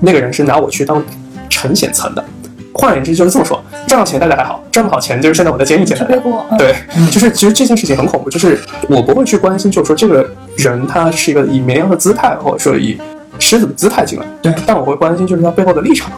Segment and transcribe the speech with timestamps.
[0.00, 1.02] 那个人是拿我去当
[1.48, 2.24] 陈显层的。
[2.74, 6.22] 换言之，就是这么说，赚到钱大家还好，赚不好钱就是现在我在监狱进来的。
[6.56, 6.76] 对，
[7.10, 8.56] 就是其实这件事情很恐怖，就是
[8.88, 10.24] 我不会去关心，就是说这个
[10.56, 12.96] 人他是一个以绵羊的姿态，或者说以
[13.40, 14.26] 狮子的姿态进来。
[14.40, 16.12] 对，但我会关心就是他背后的立场。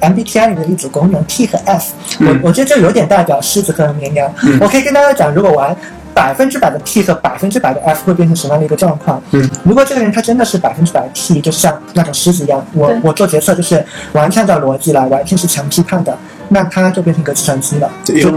[0.00, 4.32] MBTI 里的一组功能 T 和 F，我我觉得这有点代表狮子和绵羊。
[4.60, 5.76] 我可以跟大家讲，如果玩
[6.14, 9.20] 百分之百的 T 和百分之百的 F 会变成什么样的一个状况？
[9.32, 16.16] 嗯，如果这个人他真的是百分之百 T，就像那种狮子一样，我我做决策就是完全按照逻辑来，完全是强批判的，
[16.48, 18.30] 那他就变成一个计算机了，就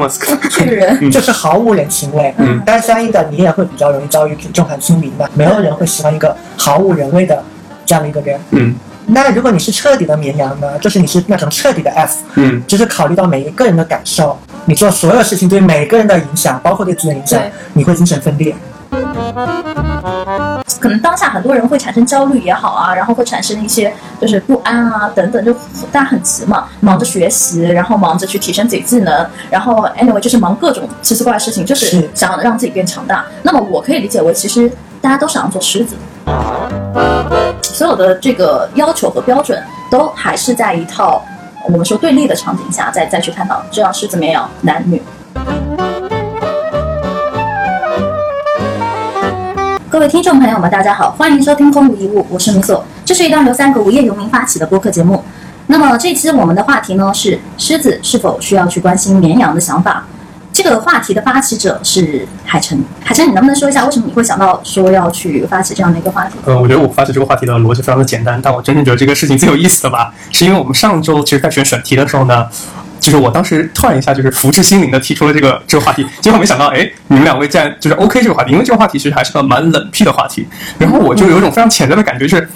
[0.65, 2.33] 个人就是毫无人情味。
[2.37, 7.43] 嗯，但相应的你也会比较容易遭遇众叛亲离嘛，没有人会喜欢一个毫无人味的
[7.85, 8.39] 这样的一个人。
[8.51, 8.75] 嗯。
[9.09, 10.77] 那如果你是彻底的绵羊呢？
[10.79, 14.37] 就是你是那种彻底的 F，嗯，就是考虑到每一个人的感受，
[14.69, 18.53] 你做所有事情对每个人的影响，包括对自己的影响，你会精神分裂。
[20.77, 25.53] 可能当下很多人会产生焦虑也好啊，然后会产生一些就是不安啊等等，就
[25.89, 33.25] 大家很急嘛，忙着学习，然后忙着去提升自己技能，然后 anyway 就是忙各种奇奇怪怪事情，就是想让自己变强大。
[33.43, 34.69] 那么我可以理解为，其实
[34.99, 35.95] 大家都想要做狮子。
[37.61, 41.23] 所有的这个要求和标准，都还是在一套
[41.69, 45.01] 我们说对立的场景下，再再去探讨，这样是怎么样男女。
[49.89, 52.85] 各位听众朋友们，大家好，欢迎收听《空无一物》，我是米索。
[53.03, 55.21] 这是一档由三个无业游民发起的播客节目。
[55.65, 60.05] 那么这期我们的话题呢是：狮子是否需要去关心绵羊的想法？
[60.57, 66.33] 这个话题的发起者是海晨，海晨，你能不能说一下为什么你会想到说要去发起这样的一个话题？
[66.45, 72.47] 呃，我觉得我发起这个话题的逻辑非常的简单，但我真正觉得这个事情最有意思的吧，是因为我们上周其实在选选题的时候呢，
[72.99, 80.47] 就是我当时突然一下就是福至心灵的提出了这个这个话题，结果没想到，哎，你们两位竟然就是 OK 这个话题，因为这个话题其实还是个蛮冷僻的话题，
[80.79, 82.49] 然后我就有一种非常潜在的感觉，就是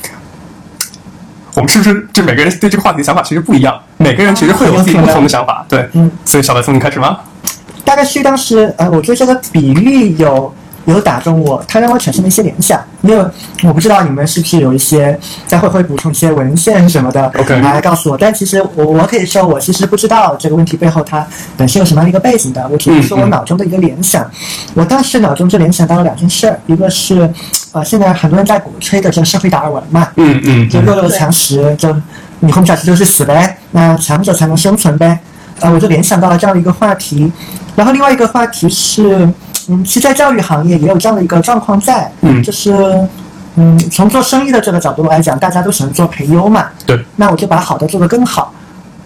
[1.53, 7.19] 我们是不是就每个人对这个话题的想法其实不一样，每个人其实会有自己不同的想法，对，嗯，所以小白从你开始吗？
[7.83, 10.53] 大概是当时，呃，我觉得这个比喻有
[10.85, 12.81] 有打中我，它让我产生了一些联想。
[13.01, 13.25] 因为
[13.63, 18.17] 我不知道你们是不是有一些在会会补充一些文献什么的，OK，来告诉我。
[18.17, 21.25] 但其实我我可以说，我其实不知道这个问题背后它
[21.57, 22.67] 本身有什么样的一个背景的。
[22.69, 24.29] 我只是说我脑中的一个联想。
[24.75, 27.27] 我当时脑中就联想到了两件事儿，一个是，
[27.71, 31.95] 呃，现在很多人在鼓吹的这个社会达尔文嘛，嗯嗯，就弱肉强食，就
[32.39, 35.19] 你混不下去就是死呗，那强者才能生存呗。
[35.61, 37.31] 呃，我就联想到了这样的一个话题，
[37.75, 39.31] 然后另外一个话题是，
[39.69, 42.73] 嗯，其实，在教育行业也有这样的一个状况在，嗯，就是，
[43.55, 48.51] 嗯，从做生意的这个角度来讲，大家都喜欢做培优嘛，对，那我就把好的做得更好，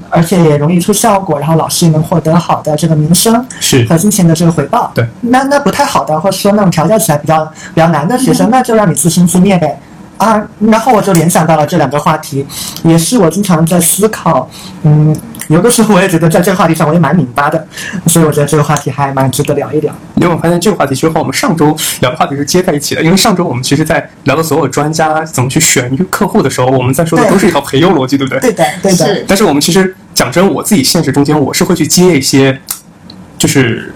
[0.09, 9.77] 而且也容易出效果，然后老师也能获得好的这个名声是和金钱的这个回报，对，那那不太好的，或者说那种调教起来比较比较难的学生，那就让你自生自灭呗。
[10.17, 12.45] 啊，然后我就联想到了这两个话题，
[12.83, 14.49] 也是我经常在思考。
[14.83, 15.13] 嗯，
[15.49, 17.67] 有的时候我也觉得在这个话题上我也蛮拧巴的，
[18.07, 19.93] 所以我觉得这个话题还蛮值得聊一聊。
[20.15, 23.01] 因为我发现这个话题其实和我们上周聊的话题是接在一起的。
[23.01, 28.39] 因为上周我们其实，在聊到所有专家怎么去选客户的时候，我们在说的都是一套培优逻辑，对不对？
[28.39, 29.23] 对的，对的。
[29.27, 32.59] 但是我们其实讲真，我自己现实中间我是会去接一些，
[33.37, 33.94] 就是。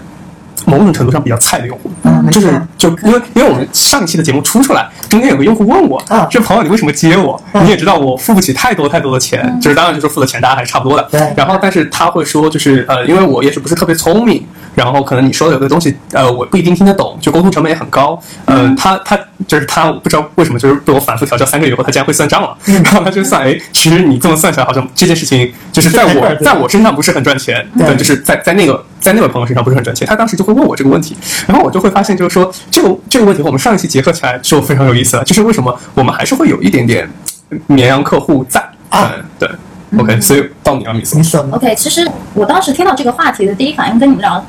[0.66, 1.90] 某种程度上比较菜的用户，
[2.30, 7.40] 就是就因为因为我们上一期的节目出出来，中间有个用户问我，这朋友你为什么接我？
[7.62, 11.08] 你也知道我付不起太多太多的钱，就是当然就是付的钱大家还是差不多的。
[11.10, 11.20] 对。
[11.36, 14.44] 然后但是他会说，就是呃，因为我也是不是特别聪明，
[14.84, 18.18] 然后可能你说的有的东西呃我不一定听得懂，就沟通成本也很高。
[18.46, 18.74] 嗯。
[18.76, 22.56] 他他就是他不知道为什么就是被我反复调教三个月以后，他竟然会算账了。
[22.66, 28.82] 然后他就算，哎，其实你这么算起来，好像这件事情就是在我在我身上不是很赚钱，对，就是在在那个。
[29.00, 31.16] 在那位朋友身上不是很赚钱，他当时就会问我这个问题，
[31.46, 37.10] 然后我就会发现，就是说这个这个问题和我们上一期结合起来就非常有意思了，就是为什么我们还是会有一点点
[37.66, 39.10] 绵羊客户在啊？
[39.38, 39.48] 对
[39.98, 41.16] ，OK，所以到你了，米斯。
[41.50, 44.44] OK，其实我当时听到这个话题的第一反应跟你们两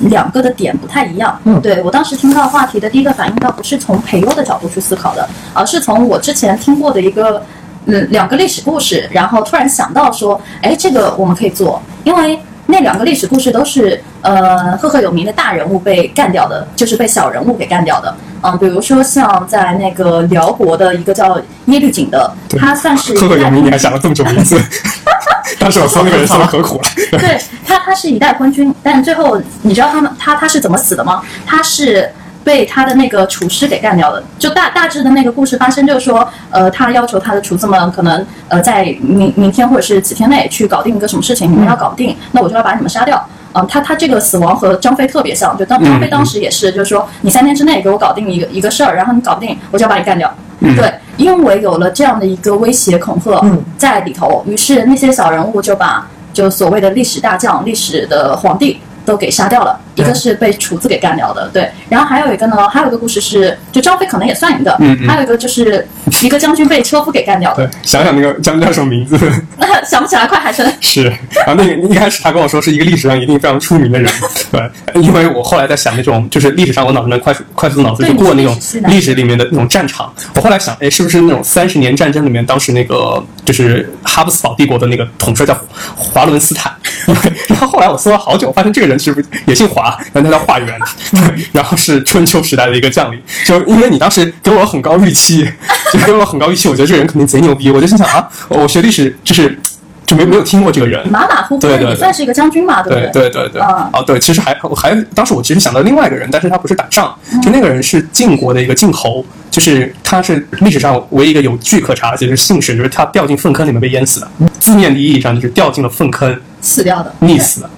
[0.00, 1.38] 两个的点不太一样。
[1.44, 7.42] 嗯，对我当时听到话题的第一个反应倒不是从培优的角度去思考的，而是从我之前听过的一个
[7.86, 12.38] 嗯两个历史故事，然后突然想到说，哎，这个我们可以做，因为。
[12.66, 18.16] 那两个历史故事都是呃赫赫有名的大人物被干掉的，就是被小人物给干掉的。
[18.40, 24.58] 嗯，比如说像在那个辽国的一个叫耶律璟的，他算是赫赫有名，你还想了这么久名字？
[25.58, 26.88] 当时我说那个人说的可苦了。
[27.18, 31.22] 对他，他是一代昏君，但最后你知道他们他他是怎么死的吗？
[31.46, 32.10] 他是。
[32.44, 34.22] 被他的那个厨师给干掉了。
[34.38, 43.26] 就大大致的那个故事发生，就是说，呃，他要求他的厨子们可能，呃，在明明天或者是几天内去搞定一个什么事情，你们要搞定，那我就要把你们杀掉。
[43.54, 50.30] 嗯，他他这个死亡和张飞特别像，就当张飞当时也是，就是说，你三天之内给我搞定一个一个事儿，然后你搞不定，我就要把你干掉。
[50.60, 53.62] 对，因为有了这样的一个威胁恐吓嗯。
[53.76, 59.78] 在里头，于是那些小人物就把就所谓的历史大将、历史的皇帝都给杀掉了。
[59.96, 61.70] 一个是被厨子给干掉的，对。
[61.88, 65.86] 然后还有一个呢，还有一个故事是，就张飞可能也算一个，嗯嗯还有一个就是
[66.20, 69.16] 一个将军被车夫给干掉的对，，想想那个将军叫什么名字？
[69.88, 70.66] 想不起来，快海参。
[70.80, 71.04] 是，
[71.46, 74.10] 然后那个一开始他跟我说是一个历史上一定非常出名的人，
[74.50, 78.58] 对，因为我后来在想那种就是历史上我脑子能快速快速脑子对就过那种
[78.88, 85.56] 历史里面的那种战场，我后来想，哎，是不是那种三十年战争里面当时那个就是哈布斯堡帝国的那个统帅叫
[85.94, 86.83] 华伦斯坦，对，
[87.48, 90.78] 然后后来我搜了好久，我发现这个人是不是也姓华，然后他叫华元，
[91.12, 95.48] 对， 然后是春秋时代的一个将领，就因为你当时给我很高预期，
[95.92, 99.58] 就给我很高预期，我觉得这个人肯定贼牛逼，我就心想啊，我学历史就是。
[100.06, 103.10] 就没没有听过这个人，马马虎虎也算是一个将军嘛，对不对？
[103.10, 103.88] 对对对，嗯。
[103.90, 107.40] 哦对，其实还我还当时我其实想到另外一个人，但是他不是打仗，嗯。
[107.40, 109.24] 就那个人是晋国的一个晋侯，
[109.54, 114.28] 就是他是历史上唯一一个有据可查的，就是姓氏，就是他掉进粪坑里面被淹死的，
[114.58, 117.14] 字面的意义上就是掉进了粪坑死掉的。
[117.20, 117.70] 溺死的，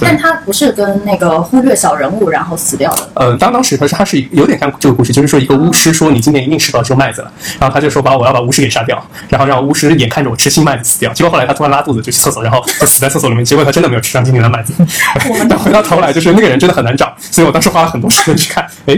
[0.00, 0.18] 但。
[0.18, 3.08] 他不是跟那个忽略小人物然后死掉的。
[3.14, 7.30] 呃，当当时他是他是有点像这个故事，就是说一个巫师说你今年一定吃到收麦子了，
[7.60, 14.72] 然后他就说把我要把巫师给杀掉，然后让巫师眼看着我吃新麦子死掉，结果后来他突然拉肚子就去厕所，然后就死在厕所里面，结果他真的没有吃上今年的麦子。
[15.48, 18.96] 但回到头来就是那个人真的很难找，所以我当时花了很多时间去看，哎，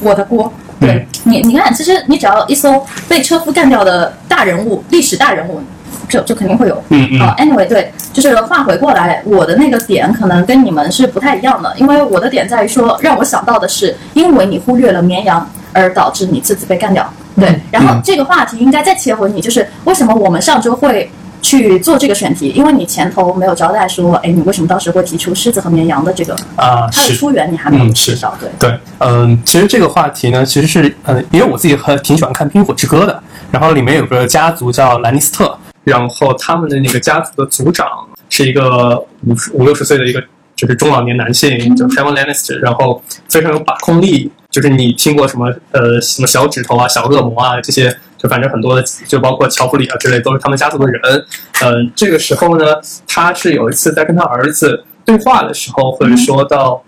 [0.00, 0.52] 我的锅。
[0.56, 5.58] 嗯对你，你看，其实你只要一搜被车夫干掉的大人物、历史大人物，
[6.06, 6.84] 就就肯定会有。
[6.90, 17.10] 嗯嗯啊、a n y w a y 对，就是话回过来，我的那个点可能跟你们是不太一样的，因为我的点在于说，让我想到的是，因为你忽略了绵羊，而导致你自己被干掉。
[17.40, 21.10] 对，然后嗯这个话题应该再切回你，就是为什么我们上周会
[21.46, 22.48] 去做这个选题？
[22.48, 27.14] 因为你前头没有交代说，哎，你为什么当时会提出狮子和绵羊的这个啊、它的是。
[27.14, 28.36] 出源，你还没有嗯是介绍。
[28.40, 33.22] 对，对，嗯，其实这个话题呢，其实是，呃，因为我自己很挺喜欢看《冰火之歌》的，
[33.52, 37.86] 然后里面有个家族叫兰尼斯特，然后他们的那个家族的族长
[38.28, 40.20] 是一个五十五六十岁的一个
[40.56, 47.96] 就是中老年男性，叫 Trevor Lannister，然后非常有把控力，就是你听过什么呃什么小指头啊、小恶魔啊这些，
[48.26, 51.00] 就反正很多的，就包括乔弗里啊之类，都是他们家族的人。
[51.62, 52.64] 嗯、这个时候呢，
[53.06, 56.82] 他是有一次在跟他儿子对话的时候，会说到。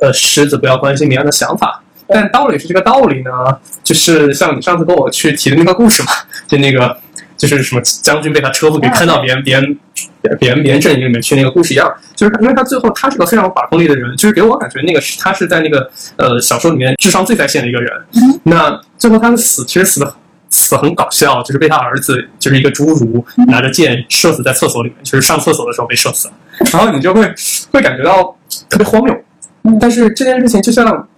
[0.00, 1.80] 呃，狮子不要关心绵羊的想法。
[2.08, 3.30] 但道理是这个道理呢，
[3.84, 6.08] 就是像你上次跟我去提的那个故事嘛，
[6.48, 6.96] 就那个
[7.36, 9.78] 就是什么将军被他车夫给坑到别人别人
[10.38, 17.92] 别人别人阵营里面去那个故事一样，就是因为他最后他是个非常有把控力的人，就是给我感觉那个是他是在那个呃小说里面智商最在线的一个人。
[18.42, 20.16] 那最后他的死其实死的
[20.52, 26.34] 死很搞笑，就是被他儿子就是一个侏儒拿着剑射死在厕所里面，就是上厕所的时候被射死了，
[26.72, 27.22] 然后你就会
[27.72, 28.36] 会感觉到
[28.68, 29.12] 特别荒谬。
[29.80, 31.08] 但是这件事情就像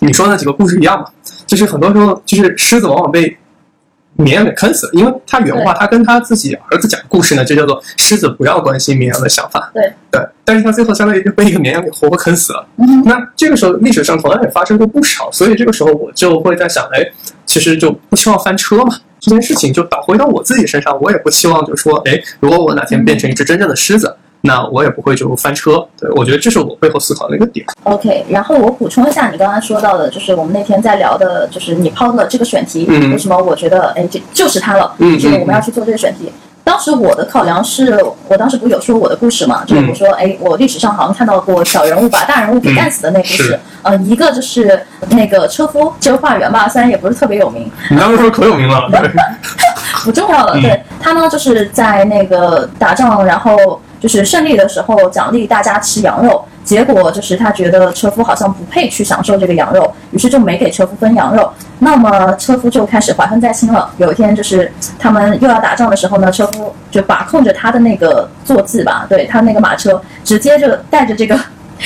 [0.00, 1.06] 你说的那几个故事一样嘛，
[1.46, 3.36] 就是很多时候就是狮子往往被
[4.20, 9.70] 绵羊给坑死了，因为他原话他跟他自己儿子讲故事呢，就叫做狮子不要关心绵羊的想法。
[9.74, 12.66] 对对，但是他最后相当于就被一个绵羊给活活坑死了。
[12.76, 17.00] 嗯那这个时候历史上同样也发生过不少，所以这个时候我就会在想，哎，
[17.46, 18.96] 其实就不希望翻车嘛。
[19.20, 25.86] 这件事情就倒回到我自己身上，我也不希望就是说，哎，如果我哪天变成一只真正的狮子，那我也不会就翻车。
[25.98, 27.66] 对我觉得这是我背后思考的一个点。
[27.84, 36.32] OK，然后我补充一下你刚刚说到的，就是我们那天在聊的，就是你抛的这个选题，嗯为什么我觉得哎这就是它了，嗯就是我们要去做这个选题。
[36.62, 37.98] 当时我的考量是，
[38.28, 49.10] 我当时不是有说我的故事嘛，就是我说，哎，我历史上好像看到过小人物把大人物给干死的那故事嗯，呃，一个就是那个车夫周化缘吧，虽然也不是特别有名，你当时说可有名了，对，
[50.04, 50.52] 不重要了。
[50.56, 61.48] 嗯对他呢，就是在那个打仗，然后就是胜利的时候奖励大家吃羊肉，结果就是他觉得车夫好像不配去享受这个羊肉，于是就没给车夫分羊肉。
[61.78, 63.90] 那么车夫就开始怀恨在心了。
[63.98, 71.38] 有一天就是他们又要打仗的时候呢，车夫就把控着他的那个坐骑吧，对他那个马车，直接就带着这个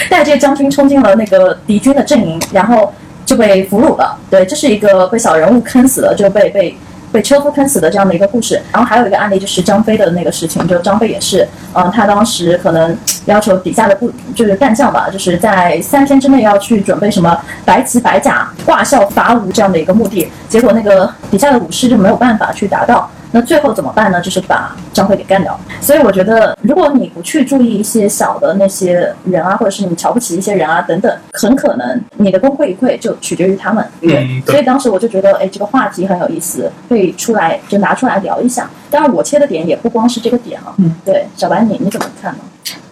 [0.09, 2.93] 带这个将军冲进了那个敌军的阵营，然后
[3.27, 4.17] 就被俘虏了。
[4.31, 6.77] 对，这是一个被小人物坑死了，就被被
[7.15, 8.61] 被车夫喷死的这样的一个故事。
[8.73, 23.09] 然后还有一个案例就是张飞的那个事情，就张飞也是，嗯、他当时可能要求底下的部就是干将吧，就是在三天之内要去准备什么白旗白甲、挂孝伐吴这样的一个目的，结果那个底下的武士就没有办法去达到。
[23.35, 24.21] 那最后怎么办呢？
[24.21, 25.59] 就是把张辉给干掉。
[25.81, 33.85] 所以我觉得，如果你不去注意一些小的那些人啊，或者是你瞧不起一些人啊等等，很可能你的功亏一篑就取决于他们。
[34.01, 38.71] 对，嗯对所以当时我就觉得，哎，这个话题很有意思，可以出来就拿出来聊一下。
[38.89, 40.73] 当然，我切的点也不光是这个点啊。
[40.77, 42.39] 嗯，对，小白你你怎么看呢？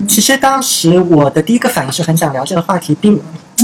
[0.08, 3.18] 其实当时我的第一个反应是很想聊这个话题，并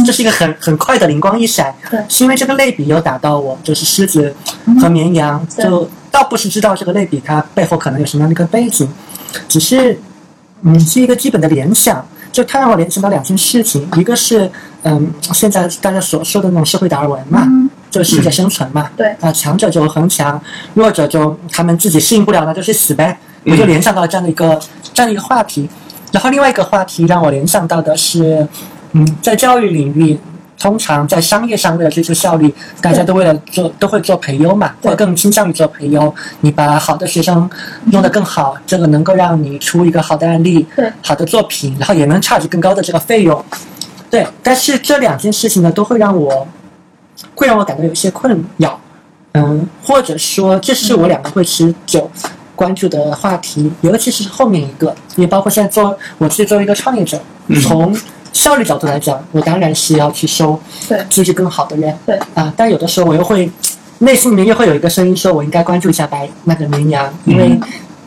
[0.06, 4.32] 这是一个很很快的灵光一闪，对是因为这个类比有打到我，就是狮子
[4.80, 8.88] 和绵羊，就倒不是知道这个类比它背后可能有什么样的一个背景，
[9.48, 9.98] 只是
[10.62, 14.50] 嗯是一个基本的联想，就它让我联想到两件事情，一个是
[14.82, 20.40] 嗯现在大家所说的那种社会达尔文嘛，嗯就是适者生存嘛，对啊，强者就恒强，
[20.74, 23.18] 弱者就他们自己适应不了，那就去死呗。
[23.44, 24.60] 我就联想到了这样的一个
[24.92, 25.68] 这样的一个话题。
[26.12, 28.46] 然后另外一个话题让我联想到的是，
[28.92, 30.18] 嗯，在教育领域，
[30.58, 36.12] 通常在商业上为了追求效率，大家都为了做都会做培优嘛，或者更倾向于做培优。
[36.40, 37.48] 你把好的学生
[37.86, 43.44] 弄得更好，这个能够让你出一个好的案例，对好的作品，然后也能 charge 更高的这个费用。
[44.10, 46.46] 对，但是这两件事情呢，都会让我
[47.34, 48.80] 会让我感到有一些困扰，
[49.32, 52.10] 嗯，或者说这是我两个会持久
[52.56, 57.94] 关注的话题，尤其是后面一个，也包括现在做我自己作为一个创业者，嗯从
[58.38, 63.50] 效率角度来讲，我当然是要去收对资质更好的人，对啊，但有的时候我又会
[63.98, 67.58] 内心里面又会有一个声音说，我应该关注一下白那个绵羊，因为。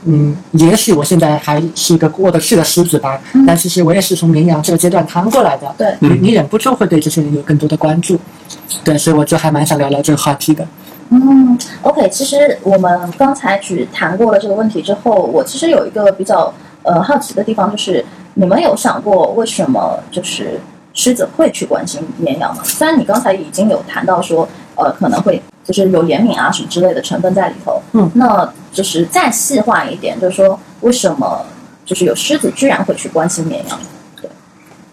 [0.04, 5.72] 嗯，也许我现在还是一个过得去的狮子吧，嗯但其实我也是从绵羊这个阶段趟过来的。
[5.78, 8.20] 对你你忍不住会对这些人有更多的关注，
[8.84, 10.66] 对，所以我就还蛮想聊聊这个话题的。
[11.10, 16.52] 嗯，OK，其实我们刚才只谈过了这个问题之后，我其实有一个比较
[16.84, 18.04] 呃好奇的地方，就是
[18.36, 20.60] 你们有想过为什么就是
[20.94, 22.62] 狮子会去关心绵羊吗？
[22.64, 31.46] 虽然你刚才已经有谈到说，呃，可能会就是有怜悯啊什么之类的成分在里头，嗯，那就是再细化一点，就是说为什么
[31.86, 33.80] 就是有狮子居然会去关心绵羊？
[34.22, 34.30] 对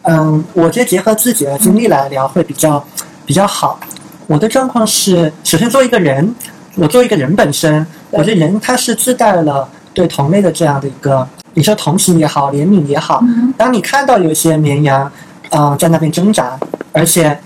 [0.02, 2.84] 嗯，我觉得结合自己的经历来聊会比较
[3.24, 3.78] 比较好。
[4.26, 6.34] 我的状况是，首先作为一个人，
[6.76, 11.26] 我作为一个人本身，我觉得人他是自带了对同类的这样的一个，
[11.58, 13.18] 你说同情也好，怜悯也好。
[13.24, 15.10] 嗯当你看到有一些绵羊，
[15.50, 16.56] 啊、在那边挣扎，
[16.92, 17.36] 而且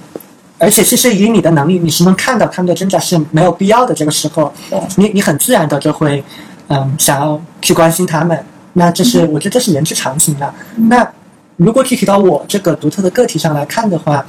[0.59, 3.95] 而且其实以你的能力，你是能看到他们的挣扎是没有必要的。
[3.95, 4.53] 这个时候，
[4.97, 6.23] 你你很自然的就会，
[6.69, 8.39] 嗯，想要去关心他们。
[8.75, 10.55] 那这是我觉得这是人之常情了。
[10.77, 11.09] 那
[11.57, 14.25] 如果具体到我这个独特的个体上来看的话，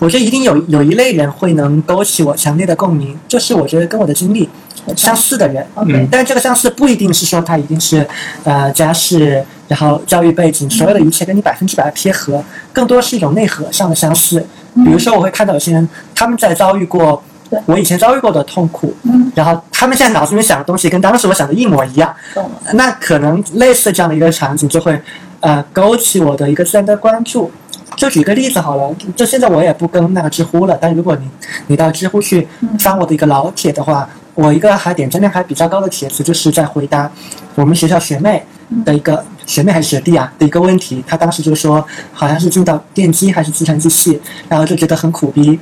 [0.00, 4.48] 我觉得一定有有一类人会能勾起我强烈的共鸣，就是我觉得跟我的经历
[4.96, 5.66] 相似的人。
[5.74, 8.06] ，OK，、嗯但这个相似不一定是说他一定是，
[8.44, 14.38] 呃，家世，然后教育背景，所有的一切跟你百分之百的贴合，更多是一种内核上的相似。
[14.74, 17.20] 比如说，我会看到有些人他们在遭遇过
[17.66, 25.00] 我以前遭遇过的痛苦，嗯，然后他们现在脑子里面想的东西跟当时我想的一模一样，懂了，那可能类似这样的一个场景就会，
[25.40, 27.50] 呃，勾起我的一个自然的关注。
[27.98, 31.28] 就举个例子好了，就现在我也不跟那个知乎了，但如果你
[31.66, 32.46] 你到知乎去
[32.78, 37.10] 翻我的一个老帖的话，我一个还点赞量还比较高的帖子，就是在回答
[37.56, 38.42] 我们学校学妹
[38.84, 41.02] 的一个学妹还是学弟啊的一个问题。
[41.08, 45.58] 他当时就说，好像是进到电机还是计算机系，然后就觉得很苦逼，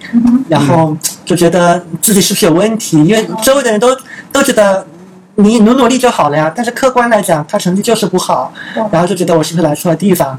[0.47, 3.88] 然后就觉得自己是不是有问题，因为周围的人都
[4.31, 4.87] 都觉得。
[5.38, 8.50] 你努努力就好了呀，但是客观来讲，他成绩就是不好，
[8.90, 10.38] 然后就觉得我是不是来错了地方？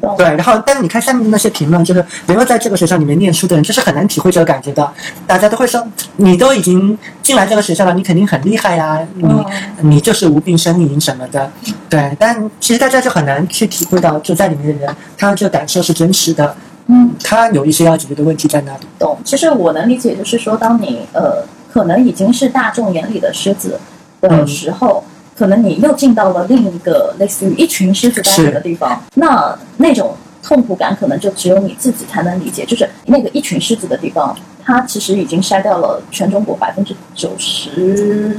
[0.00, 4.92] 懂对，然后但是你看下面的那些评论，就是没有在这个学校里面念书的人，就是很难体会这个感觉的。
[5.26, 5.84] 大家都会说，
[6.16, 9.44] 你都已经进来这个学校了，你肯定很厉害呀，你、嗯
[9.90, 11.50] 你就是无病呻吟什么的。
[11.88, 16.56] 对，但其实大家就很难去体会到，就在里面的人，他这个感受是真实的，
[16.86, 17.10] 嗯。
[17.22, 18.86] 他有一些要解决的问题在那里。
[18.98, 19.18] 懂。
[19.24, 23.78] 其实我能理解，就是说，当你呃，可能已经是大众眼里的狮子
[24.20, 25.04] 的嗯时候，
[25.36, 32.64] 可能你又进到了另一个类似于一群狮子待着的地方，那那种痛苦感，可能就只有你自己才能理解。
[32.64, 38.36] 就是那个一群狮子的地方，它其实已经筛掉了全中国百分之九十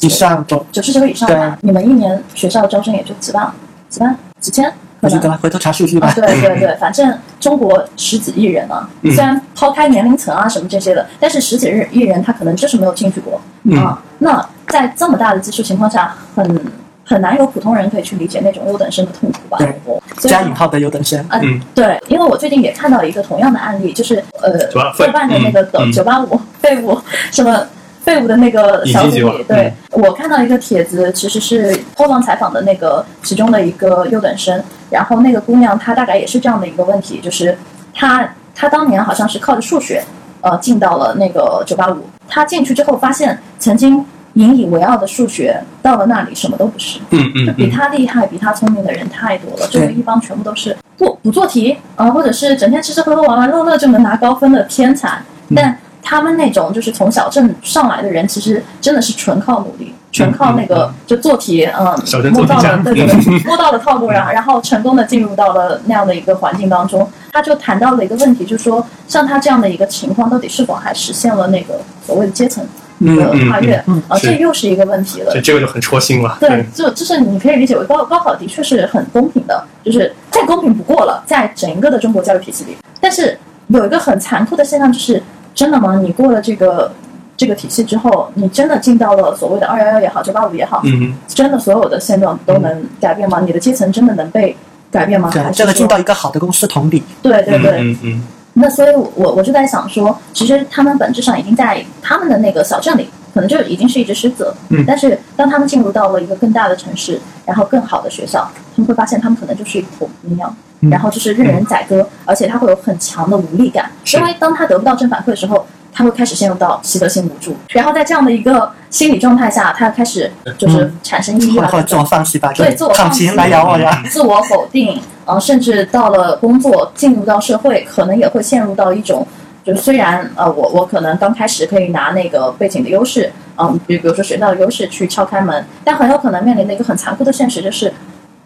[0.00, 1.56] 以上都九十九以上吧。
[1.62, 3.52] 你们一年学校招生也就几万、
[3.88, 6.08] 几万、几千，可能回头查数据吧。
[6.08, 14.02] 啊，对对对，反正中国十几亿人啊，嗯虽然抛开年龄层啊什么这些的，但是十几亿人他可能就是没有进去过、嗯啊。
[14.18, 16.72] 那在这么大的基数情况下，很
[17.04, 19.56] 很难有普通人可以去理解那种优等生的痛苦吧？
[19.56, 19.72] 对
[20.16, 21.60] 加引号的优等生，啊，嗯。
[21.72, 25.88] 对，因为我最近也看到一个同样的案例，就是呃，985豆瓣的那个嗯。
[25.88, 25.92] 嗯。
[25.92, 26.98] 九八五废物
[27.30, 27.64] 什么
[28.02, 37.56] 废物的那个小组里，对、我看到一个帖子，其实是偷望采访的那个其中的一个优等生，然后那个姑娘她大概也是这样的一个问题，就是
[37.94, 40.02] 她她当年好像是靠着数学
[40.40, 44.04] 呃进到了那个九八五，她进去之后发现曾经
[44.34, 46.98] 引以为傲的数学到了那里什么都不是。
[47.10, 55.18] 嗯嗯就比他厉害、比他聪明的人太多了，周围一帮全部都是不不做题啊，或者是整天吃吃喝喝、玩玩乐乐就能拿高分的天才。
[55.48, 61.96] 嗯但他们那种就是从小镇上来的人，其实真的是纯靠努力，纯靠那个就做题，嗯，
[62.30, 67.08] 摸到了对对对， 摸到了套路，然后然后成功的进入到了那样的一个环境当中。
[67.32, 72.62] 他就谈到了一个问题，就是说像他这样的一个情况，到底是否还实现了那个所谓的阶层
[73.04, 73.76] 的跨越？
[73.86, 75.40] 嗯嗯啊，这又是一个问题了这。
[75.40, 76.36] 这个就很戳心了。
[76.40, 82.76] 对，就就是你可以理解为高高考的确是很公平的，就是再公平不过了，在整个的中国教育体系里。
[83.00, 85.22] 但是有一个很残酷的现象，就是
[85.54, 86.00] 真的吗？
[86.02, 86.92] 你过了这个
[87.36, 93.40] 这个体系之后，你真的进到了所谓的二幺幺也好，九八五也好，嗯，真的所有的现状都能改变吗？
[93.44, 94.56] 你的阶层真的能被
[94.90, 95.30] 改变吗？
[95.30, 98.22] 还对，是这个进到一个好的公司同理，对对对，嗯嗯
[98.54, 104.56] 那所以我，我就在想说，其实他们本质上已经在他们的那个小镇里，可能就已经是一只狮子了。
[104.70, 110.56] 嗯但是当他们进入到了一个更大的城市，然后更好的学校，他们会发现他们可能就是一头羚羊，嗯
[110.90, 115.66] 然后就是任人宰割，而且他会有很强的无力感，是因为当他得不到正反馈的时候。
[115.96, 124.02] 他会开始陷入到习得性无助，然后在这样的一个心理状态下，他开始就是产生抑郁啊，或者自我放弃吧，就对自我躺放弃平来咬我呀。
[124.10, 129.24] 自我否定，呃，甚至到了工作，进入到社会，可能也会陷入到一种，
[129.62, 137.94] 就是虽然呃，我我可能刚开始可以拿那个背景的优势，嗯、比比如说学校的优势去敲开门，但很有可能面临的一个很残酷的现实就是，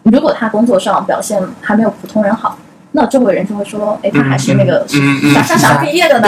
[0.03, 2.57] 如果他工作上表现还没有普通人好。
[2.91, 4.83] 那周围人就会说，哎，他还是那个
[5.31, 6.27] 啥啥啥毕业的呢？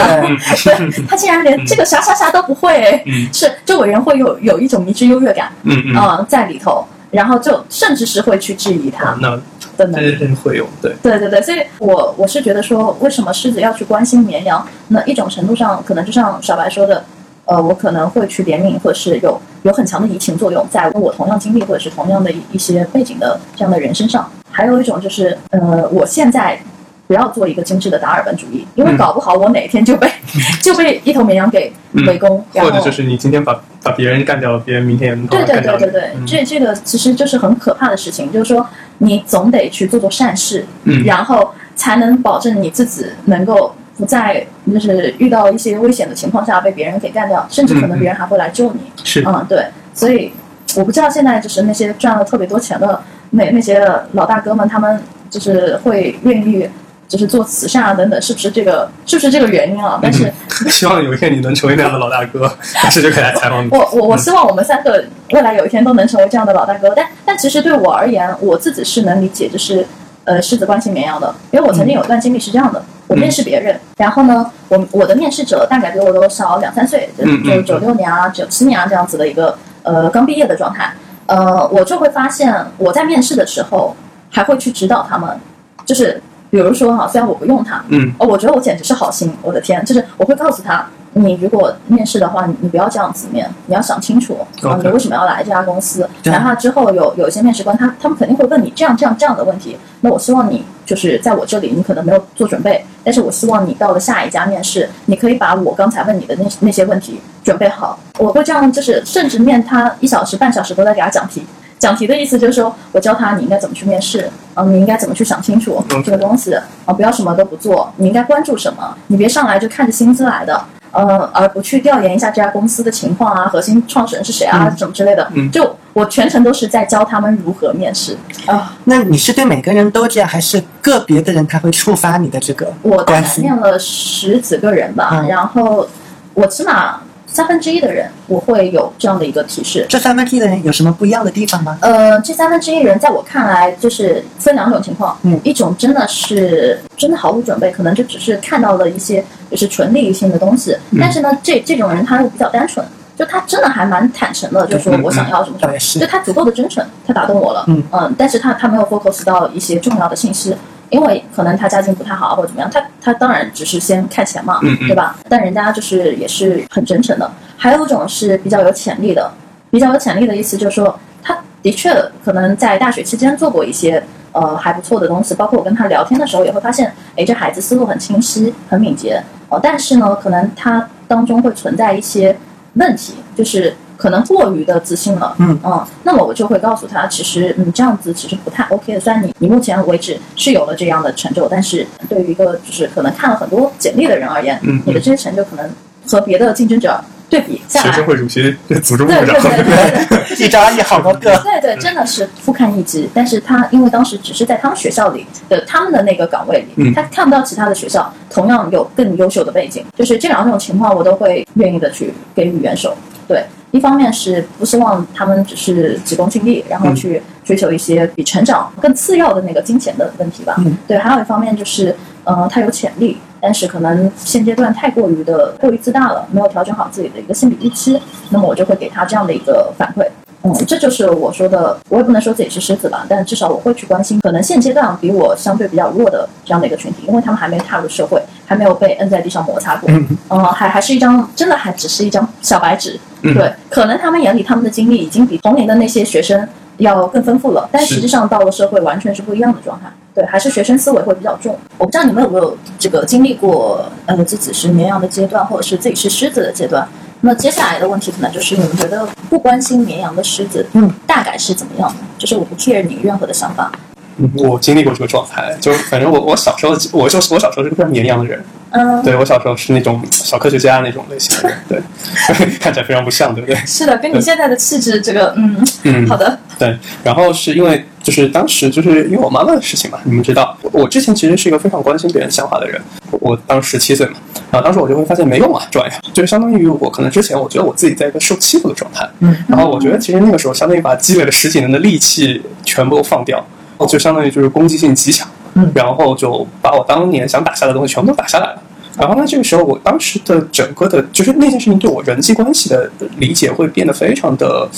[0.62, 9.36] 对，他竟然连这个啥啥啥都不会，嗯是周围人会有有一种迷之优越感，嗯嗯，呃，在里头，然后就甚至是会去质疑他啊那
[9.76, 10.94] 的会有对。
[11.02, 14.64] 对对对，所以我我是觉得说，为什么狮子要去关心绵羊？
[14.86, 17.04] 那一种程度上，可能就像小白说的，
[17.44, 24.30] 呃，我可能会去怜悯，或者是有有很强的移情作用，在跟我同样经历或者是同样的一一些背景的这样的人身上。
[24.50, 26.58] 还有一种就是，呃，我现在
[27.06, 30.10] 不要做一个精致的达尔文主义，因为嗯搞不好我哪天就被、
[30.62, 31.72] 就被一头绵羊给
[32.06, 35.60] 围攻，或者就是你今天把把别人干掉了，别人明天也能对对。
[35.60, 38.66] 对对对，嗯这这个其实就是很可怕的事情，就是说
[38.98, 48.80] 你总得去做做善事，嗯然后才能保证你自己能够不在就是遇到一些危险的情况下被别人给干掉，甚至可能别人还会来救你。
[49.04, 50.32] 是嗯，对，所以
[50.76, 53.00] 我不知道现在就是那些赚了特别多钱的
[53.30, 56.68] 那那些老大哥们，他们就是会愿意。
[57.08, 59.98] 就是做慈善啊等等，是不是这个是不是这个原因啊？
[60.00, 60.32] 但是
[60.70, 62.50] 希望有一天你能成为那样的老大哥，
[62.82, 63.68] 但是就可以来采访你。
[63.70, 66.90] 我我我希望我们三个未来有一天都能成为这样的老大哥。
[66.96, 69.86] 但但其实对我而言，我自己是能理解，就是
[70.24, 72.82] 呃狮子关心绵羊的，因为我曾经有一段经历是这样的。
[73.08, 80.94] 我面试别人，然后呢，我我的面试者大概比我都小两三岁，就九六年啊、九七年啊这样子的一个呃刚毕业的状态。
[81.26, 83.94] 呃，我就会发现我在面试的时候
[84.30, 85.38] 还会去指导他们，
[85.84, 96.08] 就是比如说哈，虽然我不用它，嗯哦，我觉得我简直是好心，我的天，就是我会告诉他，你如果面试的话，你你不要这样子面，你要想清楚，啊，你为什么要来这家公司？
[96.22, 111.44] 对哪怕之后有有一些面试官，他他们肯定会问你这样这样这样的问题，那我希望你就是在我这里，你可能没有做准备，但是我希望你到了下一家面试，你可以把我刚才问你的那那些问题准备好，我会这样，就是甚至面他一小时半小时都在给他讲题。
[111.78, 125.26] 讲题的意思就是说，我教他你应该怎么去面试，啊，你应该怎么去想清楚这个东西，啊，不要什么都不做，你应该关注什么，你别上来就看着薪资来的，呃，而不去调研一下这家公司的情况啊，核心创始人是谁啊，嗯什么之类的。
[125.34, 128.74] 嗯就我全程都是在教他们如何面试啊。
[128.84, 133.20] 那你是对每个人都这样，还是个别的人他会触发你的这个我大？
[133.20, 135.86] 概面了十几个人吧，嗯然后
[136.34, 137.00] 我起码
[137.32, 139.86] 三分之一的人我会有这样的一个提示。
[139.88, 141.78] 这三分之一的人有什么不一样的地方吗？
[141.80, 152.84] 呃，这三分之一人在我看来就是分两种情况，嗯一种真的是真的毫无准备，可能就只是看到了一些就是纯利益性的东西，嗯但是呢，这这种人他又比较单纯，
[153.16, 160.54] 就他真的还蛮坦诚的，就说嗯我想要什么什么就他足够的真诚，他打动我了，嗯但是他他没有 focus 到一些重要的信息。
[160.92, 165.16] 因为可能他家境不太好或者怎么样，他他当然只是先看钱嘛，对吧？
[165.26, 167.28] 但人家就是也是很真诚的。
[167.56, 169.32] 还有一种是比较有潜力的，
[169.70, 171.90] 比较有潜力的意思就是说，他的确
[172.22, 174.02] 可能在大学期间做过一些
[174.32, 182.36] 呃还不错的东西，包括我跟他聊天的时候也会发现，哎，这孩子思路很清晰，很敏捷哦、但是呢，可能他当中会存在一些
[182.74, 188.98] 问题，就是可能过于的自信了，嗯嗯那么我就会告诉他，其实嗯这样子其实不太 OK 的。
[188.98, 195.70] 虽然你你目前为止是有了这样的成就，但是对于一个就是可能看了很多简历的人而言，嗯你的这些成就可能
[196.08, 200.46] 和别的竞争者对比下来学生，会主席、组织部长，对对对对对对。
[200.46, 203.08] 一招一好多个，对对，真的是不堪一击。
[203.14, 209.86] 但是他因为当时只是在他们学校里的他们的那个岗位里，嗯他看不到其他的学校同样有更优秀的背景。
[209.96, 212.96] 就是这两种情况，我都会愿意的去给予援手。
[213.28, 220.54] 对，一方面是不希望他们只是急功近利，然后去追求一些比成长更次要的那个金钱的问题吧。
[220.58, 227.98] 嗯对，还有一方面就是，呃，他有潜力，但是可能现阶段太过于的过于自大了，没有调整好自己的一个心理预期，
[228.30, 230.06] 那么我就会给他这样的一个反馈。
[230.44, 249.86] 嗯，这就是我说的，我也不能说自己是狮子吧，但至少我会去关心可能现阶段比我相对比较弱的这样的一个群体，因为他们还没踏入社会，还没有被摁在地上摩擦过，嗯嗯，还还是一张真的还只是一张小白纸，嗯对，可能他们眼里他们的经历已经比同龄的那些学生要更丰富了，但实际上到了社会完全是不一样的状态。
[250.14, 251.56] 对，还是学生思维会比较重。
[251.78, 256.86] 我不知道你们有没有这个经历过，呃，自己是绵羊的阶段，或者是自己是狮子的阶段。
[257.24, 261.96] 那接下来的问题可能就是，你们觉得不关心绵羊的狮子，嗯，大概是怎么样的？
[262.18, 263.91] 就是我不 care 你任何的想法，嗯，
[264.34, 271.82] 我经历过这个状态，就反正我我小时候，我就是我小时候是个非常绵羊的人，嗯，对我小时候是那种小科学家那种类型的人，对，
[272.60, 273.56] 看起来非常不像，对不对？
[273.66, 282.80] 是的，跟你现在的气质，这个，嗯，嗯，好的，对，然后是因为就是当时就是因为我妈妈的事情嘛，你们知道，我之前其实是一个非常关心别人想法的人，
[283.12, 284.14] 我当时十七岁嘛，
[284.50, 293.44] 然后当时我就会发现没用啊，这玩意儿，就是相当于我可能之前我觉得我自己在一个受欺负的状态，嗯，然后我觉得其实那个时候相当于把积累了十几年的力气全部放掉，
[293.86, 298.62] 就相当于就是攻击性极强，嗯然后就把我当年想打下的东西全部都打下来了。
[298.98, 304.68] 然后呢，这个时候我当时的整个的，就是那件事情对我人际关系的理解会变得非常的，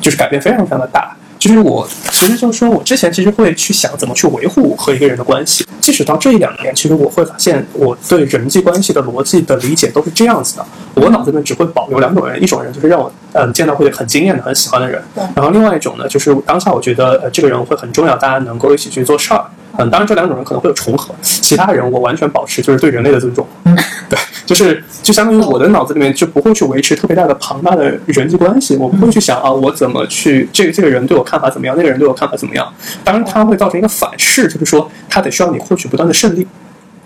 [0.00, 1.16] 就是改变非常非常的大。
[1.38, 10.66] 就是我其实就是说我之前其实会去想怎么去维护和一个人的关系，即使到这一两年，其实我会发现我对人际关系的逻辑的理解都是这样子的。
[10.94, 15.02] 我脑子里面只会保留两种人，一种人就是让我嗯见到会很惊艳的、很喜欢的人，
[15.34, 19.44] 然后另外一种呢，就是当下我觉得呃这个人会很重要，大家能够一起去做事儿。
[19.78, 23.46] 嗯，当然这两种人可能会有重合，其他人我完全保持就是对人类的尊重。
[23.64, 23.76] 嗯，
[24.08, 32.72] 对，就是就相当于我的脑子里面就不会去维持特别大的庞大的人际关系，我不会去想啊，我怎么去这个这个人对我看法怎么样，那个人对我看法怎么样。
[33.04, 36.46] 当然，它会造成一个反噬，就是说他得需要你获取不断的胜利。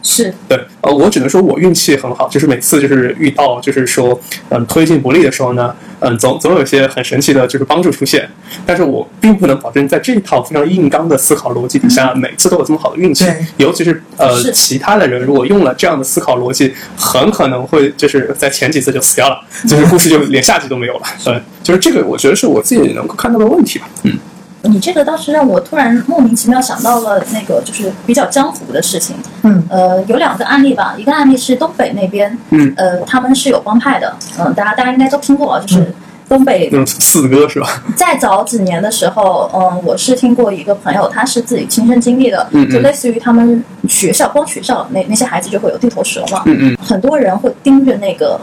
[0.02, 8.28] 是，对，呃，我只能说我运气很好，就是每次就是遇到就是说嗯推进不利的时候呢，嗯总总有一些很神奇的就是帮助出现，
[8.66, 21.02] 但是我并不能保证在这一套非常硬刚的思考逻辑底下，每次都有这么好的运气，尤其是呃是其他的人如果用了这样的思考逻辑，很可能会就是在前几次就死掉了，就是故事就连下集都没有了。
[21.24, 23.88] 对，就是这个，我觉得是我自己能够看到的问题吧。
[24.04, 24.18] 嗯
[24.62, 29.16] 你这个倒是让我突然莫名其妙想到了那个就是比较江湖的事情。
[29.42, 35.94] 嗯呃，有两个案例吧，一个案例是东北那边，嗯，呃，他们是有帮派的，嗯、大家大家应该都听过，就是嗯
[36.28, 37.82] 东北那种四哥是吧？
[37.96, 48.38] 在早几年的时候，嗯，我是听过一个朋友，他是自己亲身经历的，嗯嗯就类似于他们学校，光学校那那些孩子就会有地头蛇嘛，嗯嗯很多人会盯着那个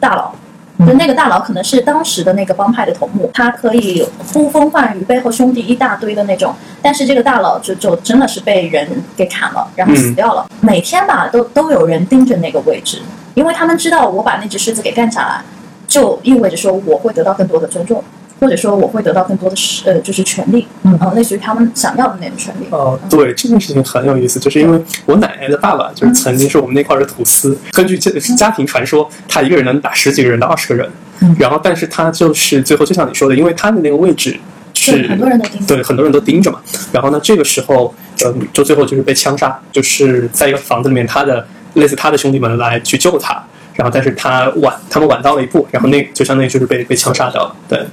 [0.00, 0.34] 大佬。
[0.78, 6.52] 嗯就那个大佬可能是当时的那个帮派的头目，他可以呼风唤雨，背后兄弟一大堆的那种。
[6.82, 10.46] 但是这个大佬就就真的是被人给砍了，然后死掉了。
[10.60, 13.00] 每天吧，都都有人盯着那个位置，
[13.34, 15.42] 因为他们知道我把那只狮子给干下来，
[15.86, 18.02] 就意味着说我会得到更多的尊重，
[18.44, 20.94] 或者说我会得到更多的是呃就是权利，嗯。
[21.00, 22.66] 呃类似于他们想要的那种权利。
[22.68, 31.34] 哦，对，这件事情很有意思，就是因为我奶奶的爸爸就是曾经是我们那块儿的土司，根据家家庭传说，他一个人能打十几个人到二十个人，嗯。
[31.38, 34.38] 然后但是他就是最后就像你说的，因为他的那个位置
[34.74, 35.66] 是，很多人都盯着。
[35.66, 36.60] 对，很多人都盯着嘛。
[36.92, 37.94] 然后呢，这个时候，
[38.26, 43.42] 嗯，就最后就是被枪杀，就是在一个房子里面，他的类似他的兄弟们来去救他，
[43.74, 47.54] 然后但是他晚，他们晚到了一步，然后那就相当于就是被被枪杀掉了。
[47.68, 47.86] 对，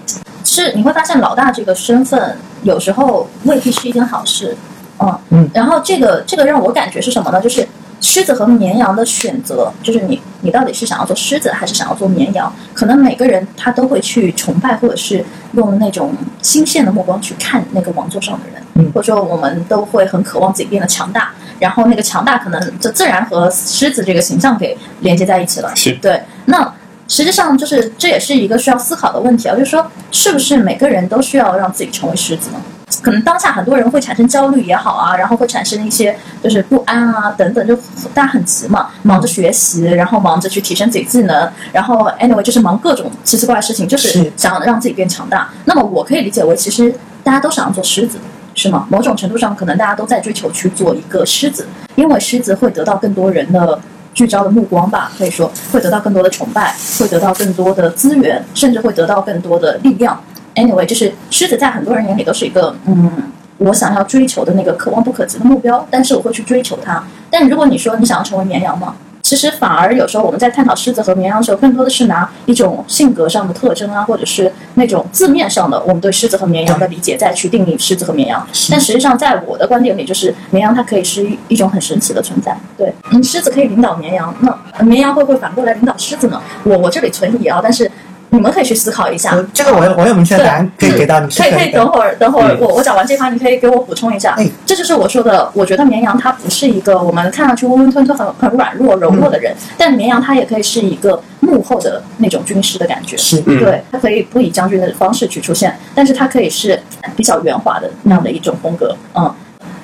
[0.43, 4.55] 是你会发现老大这个身份有时候未必是一件好事，
[4.99, 7.41] 嗯嗯然后这个这个让我感觉是什么呢？
[7.41, 7.67] 就是
[7.99, 12.51] 狮子和绵羊的选择，就是你你到底是想要做狮子还是想要做绵羊？
[12.73, 25.71] 可能每个人他都会去崇拜或者是用那种新鲜的目光去看那个王座上的人，嗯或者说我们都会很渴望自己变得强大，然后那个强大可能就自然和狮子这个形象给连接在一起了。
[25.75, 26.73] 是对，那
[27.07, 32.57] 实际上就是这也是一个需要思考的问题啊，就是说是不是每个人都需要让自己成为狮子呢？
[33.01, 37.73] 可能当下很多人会产生焦虑也好啊，然后会产生一些就是不安啊等等，就
[38.13, 45.49] 大家很急嘛，忙着学习，然后忙着去提升自己技能，然后 anyway 就是忙各种奇奇怪怪的事情，就是是想让自己变强大。
[45.65, 46.93] 那么我可以理解为，其实
[47.23, 48.19] 大家都想要做狮子，
[48.61, 48.85] 是吗？
[48.91, 53.79] 某种程度上，可能大家都在追求去做一个狮子，因为狮子会得到更多人的
[54.13, 60.21] 聚焦的目光吧，可以说会得到更多的崇拜，会得到更多的资源，甚至会得到更多的力量。
[60.53, 63.09] Anyway，就是狮子在很多人眼里都是一个嗯，
[63.57, 67.03] 我想要追求的那个可望不可及的目标，但是我会去追求它。
[67.31, 68.93] 但如果你说你想要成为绵羊吗？
[69.31, 78.45] 其实反而有时候我们在探讨狮子和绵羊的时候，更多的是拿一种性格上的特征啊，或者是那种字面上的我们对狮子和绵羊的理解，再去定义狮子和绵羊。
[78.69, 82.53] 但实际上，在我的观点里，就是绵羊它可以是一一种很神奇的存在。
[82.77, 86.41] 对，嗯，狮子可以领导绵羊，那呃绵羊会不会反过来领导狮子呢？
[86.65, 87.89] 我我这里存疑啊，但是
[88.31, 89.35] 你们可以去思考一下。
[89.35, 94.49] 我这个我有我有明确的答案可以给到你，是可以可以，等会儿等会儿嗯我我讲完这趴，你可以给我补充一下哎。
[94.65, 103.17] 这就是我说的，我觉得绵羊它不是一个我们看上去温温吞吞、很很软弱、柔弱的人，但绵羊它也可以是一个幕后的那种军师的感觉。
[103.17, 106.81] 是嗯对，它可以不以将军的方式去出现，但是它可以是
[107.17, 108.95] 比较圆滑的那样的一种风格。
[109.13, 109.33] 嗯，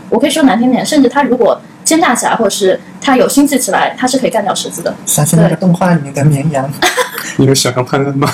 [0.10, 4.94] 我可以说难听点，甚至他如果奸诈起来，或者是他有心计起来，他是可以干掉狮子的。
[5.06, 6.70] 想起那个动画里面的绵羊，
[7.38, 8.30] 你有想象潘恩吗？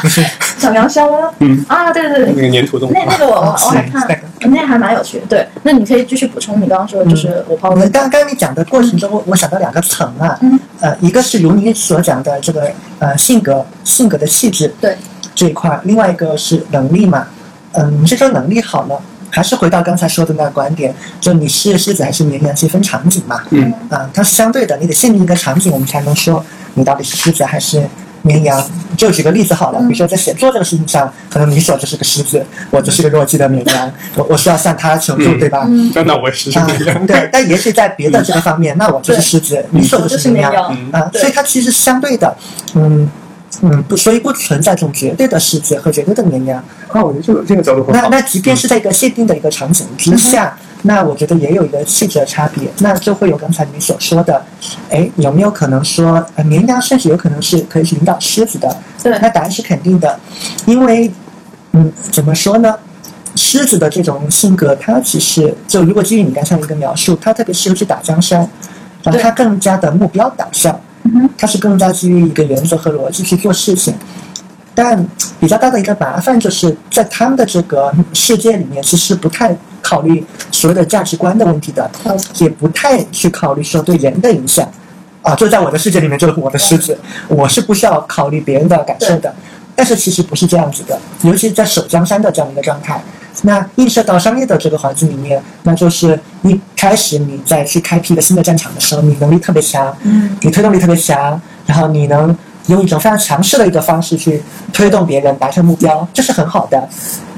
[0.00, 0.22] 不是
[0.58, 1.64] 小羊肖恩， 嗯。
[1.68, 2.32] 啊，对对对。
[2.36, 4.06] 那个粘土动画那那，个我我还看
[4.40, 5.26] 那个，还蛮有趣的。
[5.26, 10.58] 对，那你可以继续补充你刚刚说的，就是我抛的，我们刚刚你讲的过程中，我我想到两个层啊，嗯。
[10.80, 14.94] 呃，一个是如你所讲的这个呃性格性格的气质对，
[15.34, 17.26] 这一块儿，另外一个是能力嘛，
[17.72, 18.94] 嗯，是说能力好呢，
[19.30, 23.72] 还是回到刚才说的那个观点，就你是狮子还是绵羊，其实分场景嘛，嗯。
[23.88, 26.44] 啊，它是相对的，你得限定一个场景，我们才能说
[26.74, 27.82] 你到底是狮子还是
[28.22, 28.64] 绵羊。
[28.96, 35.66] 就举个例子好了，比如说在写作这个事情上，可能你所就是个狮子，我就是个弱鸡的绵羊，我我需要向他求助，嗯对吧？
[35.68, 36.66] 嗯，那那我也是这啊，。
[37.06, 42.34] 对，但也许在别的这个方面，那我就是狮子，你所我就是就是绵羊，啊，对所以它其实相对的，
[42.74, 43.06] 嗯
[43.62, 46.62] 嗯，不，所以不存在这种绝对的狮子和绝对的绵羊。
[46.88, 48.08] 啊，我觉得这个这个角度很好。
[48.08, 54.40] 那那即便是在一个限定的一个场景之下，那我觉得也有一个气质的差别，那就会有刚才你所说的，
[54.88, 58.74] 哎，有没有可能说，呃，绵羊甚至有可能是可以去领导狮子的？
[59.02, 60.18] 对那答案是肯定的，
[60.64, 61.10] 因为，
[61.72, 62.74] 嗯，怎么说呢？
[63.34, 68.48] 狮子的这种性格，它其实就如果基于你刚才的一个描述，它特别适合去打江山，
[69.02, 70.80] 然后它更加的目标导向，
[71.36, 73.94] 它是更加基于一个原则和逻辑去做事情。
[74.74, 75.06] 但
[75.40, 81.88] 比较大的一个麻烦就是在他们的这个世界里面，其实不太考虑所谓的价值观的问题的，
[82.38, 84.68] 也不太去考虑说对人的影响。
[85.22, 89.32] 啊，就在我的世界里面，就是我的狮子，我是不需要考虑别人的感受的。
[89.76, 93.00] 但是其实不是这样子的，尤其是在守江山的这样一个状态。
[93.42, 102.34] 那映射到商业的这个环境里面，那就是一开始你在去开辟一个新的战场的时候，你能力特别强，嗯，你推动力特别强，然后你能
[102.68, 106.88] 用一种非常强势的一个方式去推动别人达成目标，这是很好的。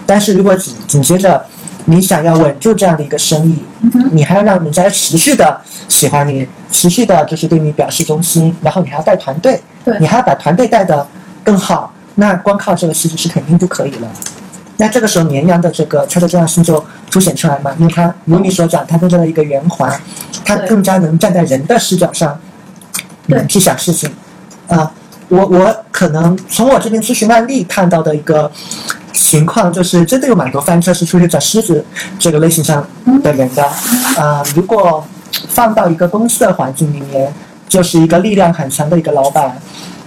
[0.06, 1.44] 但是如果紧紧接着
[1.90, 3.64] 你想要稳住这样的一个生意，
[4.12, 9.59] 你还要让人家持续的喜欢你，持续的就是对你表示忠心，然后你还要带团队，
[9.98, 11.07] 你还要把团队带的
[11.42, 14.09] 更好，那光靠这个其实是肯定不可以了。
[14.77, 19.90] 那这个时候，绵羊的这个它的重要性就凸显出来嘛，因为它如你所讲，它更加的一个圆环，
[20.44, 22.38] 它更加能站在人的视角上，
[23.27, 24.11] 对嗯，去想事情。
[24.68, 24.92] 啊、
[25.28, 28.50] 我我可能从我这边咨询案例看到的一个
[29.12, 31.84] 情况，就是真的有蛮多翻车是出现在狮子
[32.18, 32.86] 这个类型上
[33.22, 33.62] 的人的。
[34.16, 35.04] 啊、如果
[35.48, 37.32] 放到一个公司的环境里面，
[37.68, 39.56] 就是一个力量很强的一个老板，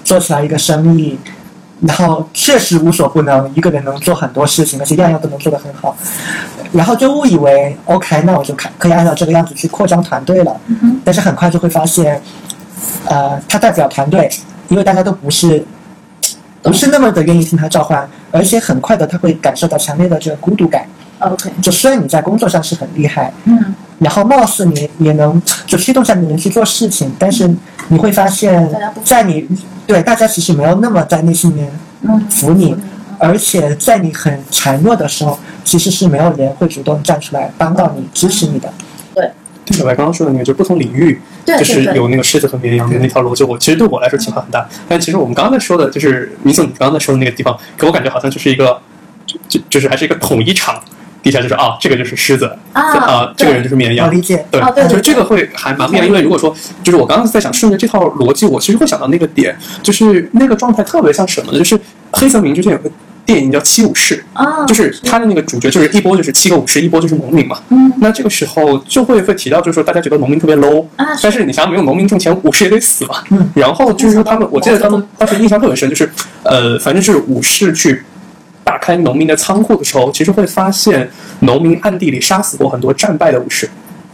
[0.04, 1.20] 做起来一个生意，
[1.82, 5.96] 然后确实无所不能，一个人能做很多事情，而且样样都能做得很好，
[6.72, 10.60] 然后就误以为 OK，那我就看可以按照这个样子去扩张团队了。
[11.04, 12.20] 但是很快就会发现，
[13.06, 14.28] 呃，他代表团队，
[14.72, 15.64] 因为大家都不是
[16.64, 20.86] 不是那么的愿意听他召唤，而且很快的他会感受到强烈的这个孤独感。
[21.20, 27.54] OK，就虽然你在工作上是很厉害，嗯，然后貌似你也能就驱动下你能去做事情，但是
[27.90, 28.70] 你会发现
[29.04, 29.46] 在你
[29.86, 31.72] 对大家其实没有那么在内心里面
[32.04, 32.26] 嗯。
[32.30, 32.76] 服你，
[33.20, 38.72] 而且在你很孱弱的时候，其实是没有人会主动站出来帮到你、支持你的。
[39.72, 44.68] 对小白刚刚说的那个，就不同领域，对就是有那个狮子和绵羊的那条逻辑，我其实对我来说启发很大。
[44.88, 48.80] 但其实我们刚刚在说的，就是米总你刚刚在说的那个地方，给我感觉好像就是一个，
[49.26, 50.80] 就就就是还是一个统一场，
[51.24, 54.14] 底下就是啊，这个就是狮子啊啊，这个人就是绵羊我。
[54.14, 56.54] 理解，对，哦对对就是这个会还蛮妙，因为如果说，
[56.84, 61.58] 就是我刚刚在想顺着这套逻辑，我其实会想到那个点，就是那个状态特别像什么呢？
[61.58, 61.80] 就是
[62.12, 62.90] 黑泽明之前有个
[63.26, 67.60] 电影叫《七武士》，啊，就是他的那个主角就是一波就是七个武士，一波就是农民嘛。
[67.70, 67.92] 嗯。
[67.98, 70.86] 那这个时候就会会提到，就是说大家觉得农民特别 low，、
[71.22, 73.16] 但是你想想没有农民挣钱，武士也得死嘛。
[73.30, 73.50] 嗯。
[73.56, 76.10] 然后就是说他们，我记得他们当时印象特别深，就是
[76.44, 78.04] 呃，反正是武士去
[78.64, 83.70] 打开农民的仓库的时候，其实会发现农民暗地里杀死过很多战败的武士，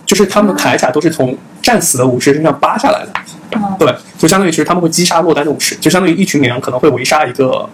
[0.06, 3.12] 就是他们的铠甲都是从战死的武士身上扒下来的。
[3.58, 7.68] 啊对，就相当于其实他们会击杀落单的武士，就相当于一群绵羊可能会围杀一个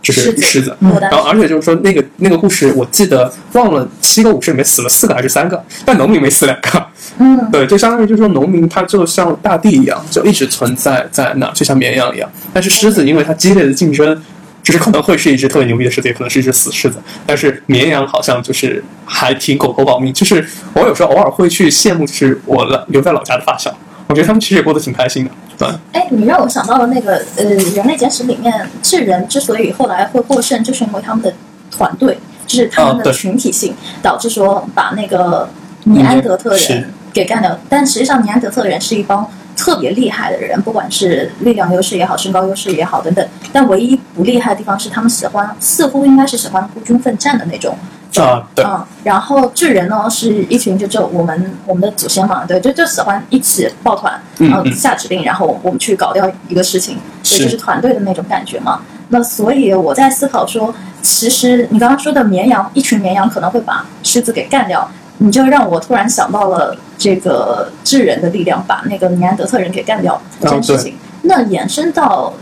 [0.00, 6.86] 就是狮子然后而且就是说那个那个故事，我记得忘了七个武士里面死了四个还是三个，但农民没死两个。
[7.18, 12.30] 嗯，对，就相当于就是说农民他就像大地一样，就一直存在在那，就像绵羊一样。
[12.52, 14.22] 但是狮子因为它激烈的竞争。
[14.60, 16.98] 就是可能会是一只特别牛逼的狮子，也可能是一只死狮子。
[17.24, 20.12] 但是绵羊好像就是还挺苟活保命。
[20.12, 23.74] 就是我有时候偶尔会去羡慕，就是我老留在老家的发小，
[24.08, 25.30] 我觉得他们其实也过得挺开心的。
[25.58, 27.44] 对，哎，你让我想到了那个呃，
[27.76, 31.32] 《人类简史》里面智人之所以后来会获胜，就是因为他们的
[31.70, 35.48] 团队，就是他们的群体性，导致说把那个
[35.84, 37.58] 尼安德特人给干掉。
[37.68, 43.28] 但实际上，尼安德特人是一帮特别厉害的人，不管是力量优势也好，身高优势也好等等。
[43.52, 47.76] 但唯一不厉害的地方是，他们喜欢，似乎应该是喜欢孤军奋战的那种。
[48.16, 58.80] 啊，对，嗯，然后智人呢是一群就就我们我们的祖先嘛，对，就就喜欢一起抱团，然后嗯嗯下指令，然后我们去搞掉一个事情，所以就是团队的那种感觉嘛。
[59.10, 70.96] 那所以我在思考说，其实你刚刚说的绵羊，一群绵羊可能会把狮子给干掉，你就让我突然想到了这个智人的力量把那个尼安德特人给干掉这件事情。
[71.22, 72.32] 那延伸到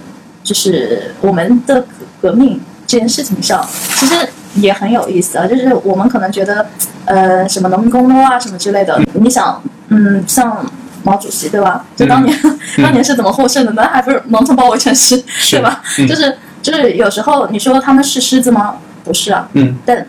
[0.42, 1.88] 就是我们的革
[2.20, 5.46] 革命这件事情上，其实也很有意思啊。
[5.46, 6.66] 就是我们可能觉得，
[7.04, 10.64] 呃，什么农民工农啊什么之类的，你想，嗯，像
[11.02, 11.84] 毛主席对吧？
[11.96, 12.36] 就当年、
[12.82, 13.88] 当年是怎么获胜的呢？
[13.92, 15.82] 还不是蒙城包围城市，对吧？
[15.98, 18.76] 嗯就是就是有时候你说他们是狮子吗？
[19.04, 20.04] 不是啊，嗯但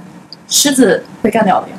[0.50, 1.76] 狮子被干掉了呀，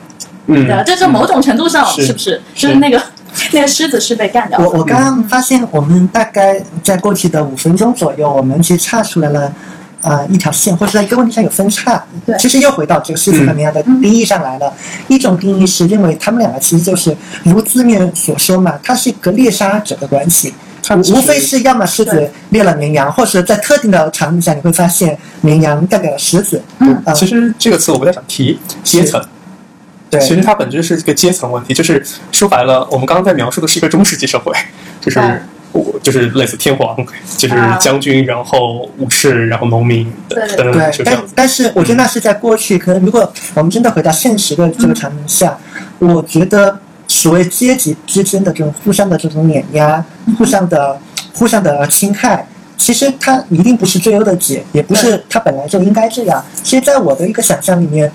[0.47, 2.41] 对啊，嗯，这是某种程度上是是不是？
[2.55, 3.03] 就是那个
[3.53, 4.65] 那个狮子是被干掉的。
[4.65, 9.53] 我我刚刚发现，我们大概在过去的五分钟左右，我们其实岔出来了，
[10.01, 12.03] 呃，一条线，或者在一个问题上有分叉。
[12.25, 14.73] 对其实又回到这个狮子和绵羊的定义上来了。
[15.09, 20.55] 一种定义是认为他们两个其实就是如字面所说嘛，它是一个猎杀者的关系。
[20.81, 26.63] 无它无非是要么狮子对猎了绵羊，或者在特定的场景下，你会发现绵羊代表了狮子。
[26.79, 29.23] 嗯呃其实这个词我不太想提阶层，
[30.09, 34.51] 对，其实它本质是一个阶层问题，就是说白了，我们刚刚在描述的是一个中世纪社会，
[35.01, 35.21] 就是
[36.03, 36.97] 就是类似天皇，
[37.37, 41.33] 就是啊将军，然后武士，然后农民等对等等，对，但就这样子。
[41.35, 45.59] 但是我觉得那是在过去，可能如果我们真的回到现实的这个场景下，
[45.99, 50.03] 我觉得所谓阶级之间的这种互相的这种碾压、
[50.39, 50.99] 互相的
[51.35, 56.43] 互相的侵害，其实它一定不是最优的解，也不是它本来就应该这样。
[56.63, 58.11] 其实，在我的一个想象里面，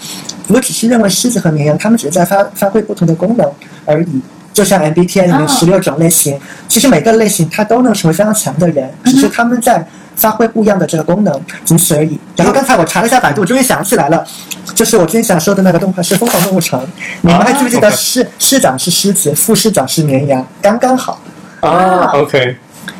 [0.47, 3.51] 我只是认为狮子和绵羊，它们只是在发发挥不同的功能
[3.85, 4.21] 而已。
[4.53, 9.83] 就像 MBTI 里面哦十六种类型，其实每个类型它都能成为非常强的人，只是他们在
[10.15, 12.19] 发挥不一样的这个功能，仅此而已。
[12.35, 14.23] 然后刚才我查了一下百度，我终于想起来了，
[14.75, 16.79] 就是我之前想说的那个动画是《疯狂动物城》，
[17.21, 21.19] 你们还记不记得啊市市长是狮子，副市长是绵羊，刚刚好。
[21.61, 22.55] 啊，OK，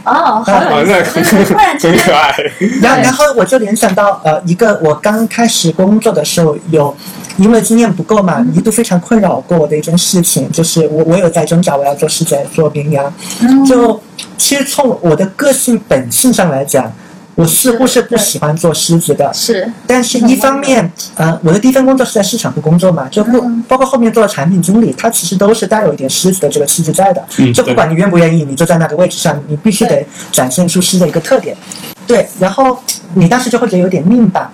[0.06, 2.36] 哦，好啊，有意那思，就是突然之间 很可爱。
[2.82, 6.96] 然后然后我就联想到呃一个我刚开始工作的时候有。
[7.38, 13.12] 因为经验不够嘛，一度非常困扰过我的一件事情，就是我我有在挣扎，我要做狮子，做绵羊。
[13.42, 14.00] 嗯就
[14.38, 16.92] 其实从我的个性本性上来讲，
[17.36, 19.32] 我似乎是不喜欢做狮子的。
[19.34, 27.24] 是但是一方面，呃，我的第一份工作是在市场部工作嘛，就不嗯包括后面做的产品经理，他其实都是带有一点狮子的这个气质在的。
[27.40, 31.58] 嗯就不管你愿不愿意，你就在那个位置上，你必须得展现出狮的一个特点。
[32.06, 32.78] 对，然后
[33.16, 34.52] 你当时就会觉得有点命吧。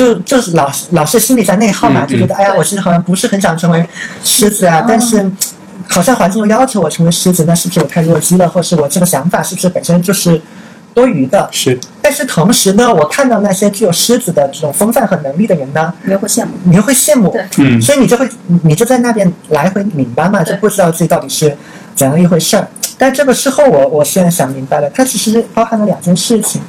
[0.00, 3.86] 就就是老老是心里在内耗嘛，嗯就觉得哎呀，我其实好像不是很想成为
[4.24, 5.30] 狮子啊嗯，但是
[5.86, 10.40] 好像环境又要求我成为狮子，那是不是我太弱鸡了，或是我这个想法是不是本身就是
[10.94, 11.46] 多余的？
[11.52, 17.44] 是，但是同时呢，我看到那些具有狮子的这种风范和能力的人呢，你会羡慕，你又会羡慕，对。
[17.58, 17.78] 嗯。
[17.82, 18.26] 所以你就会
[18.64, 21.54] 你就在那边来回拧巴嘛，就不知道自己到底是
[21.94, 22.66] 怎样一回事儿。
[22.96, 26.62] 但这个事后我我现在想明白了，它其实包含了两件事情。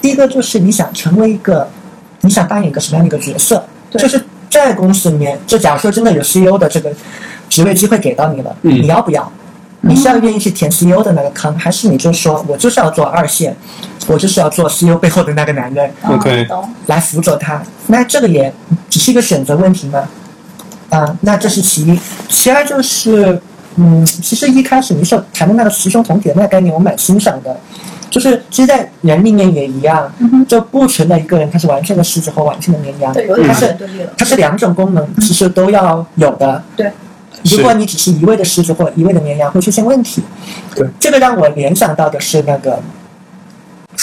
[0.00, 1.68] 第一个就是你想成为一个，
[2.24, 6.90] 你想扮演一个什么样的一个角色，就是在公司里面，就假如说真的有 CEO 的这个
[7.48, 9.30] 职位机会给到你了，嗯你要不要？
[9.82, 13.54] 你是要愿意去填 CEO 的那个坑，还是你就说我就是要做二线，
[14.06, 16.46] 我就是要做 CEO 背后的那个男人？OK
[16.86, 17.62] 来辅佐他。
[17.88, 18.50] 那这个也
[18.88, 20.08] 只是一个选择问题吗？
[20.88, 21.98] 啊、那这是其一。
[22.28, 23.38] 其二就是，
[23.76, 27.54] 嗯，其实一开始你所谈的那个雌雄同体的那个概念，我蛮欣赏的。
[28.14, 36.62] 就是其实，在人里面也一样，嗯就不存在一个人他是完全的狮子或完全的绵羊，对，有点完它是全对立了，它是两种功能，其实都要有的。
[36.76, 36.92] 对，
[37.50, 40.22] 如果你只是一味的狮子或一味的绵羊，会出现问题。
[40.76, 42.78] 对，这个让我联想到的是那个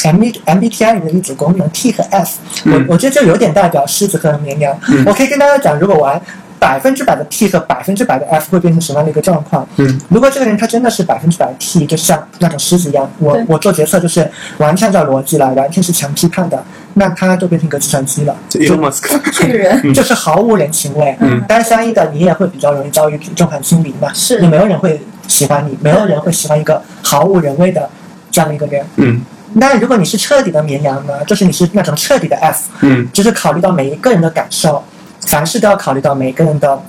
[0.04, 2.86] M MBTI 里面的一组功能 T 和 F，、嗯。
[2.90, 4.78] 我我觉得就有点代表狮子和绵羊。
[4.90, 5.06] 嗯。
[5.06, 6.22] 我可以跟大家讲，如果玩
[6.62, 9.68] 百分之百的 T 和百分之百的 F 会变成什么样的一个状况？
[9.78, 21.18] 嗯，如果这个人他真的是百分之百 T，就像那种狮子一样，我我做决策就是完全按照逻辑来，完全是强批判的，那他就变成一个计算机了，就 Elon Musk，巨人， 就是毫无人情味。
[21.20, 27.90] 嗯但是相应的，你也会比较容易遭遇众叛亲离嘛，是你没有人会喜欢你，没有人会喜欢一个毫无人味的
[28.30, 28.86] 这样的一个人。
[28.98, 29.20] 嗯
[29.54, 31.14] 那如果你是彻底的绵羊呢？
[31.26, 34.82] 就是你是那种彻底的 F，嗯就是考虑到每一个人的感受，
[35.28, 36.82] 凡事都要考虑到每个人的，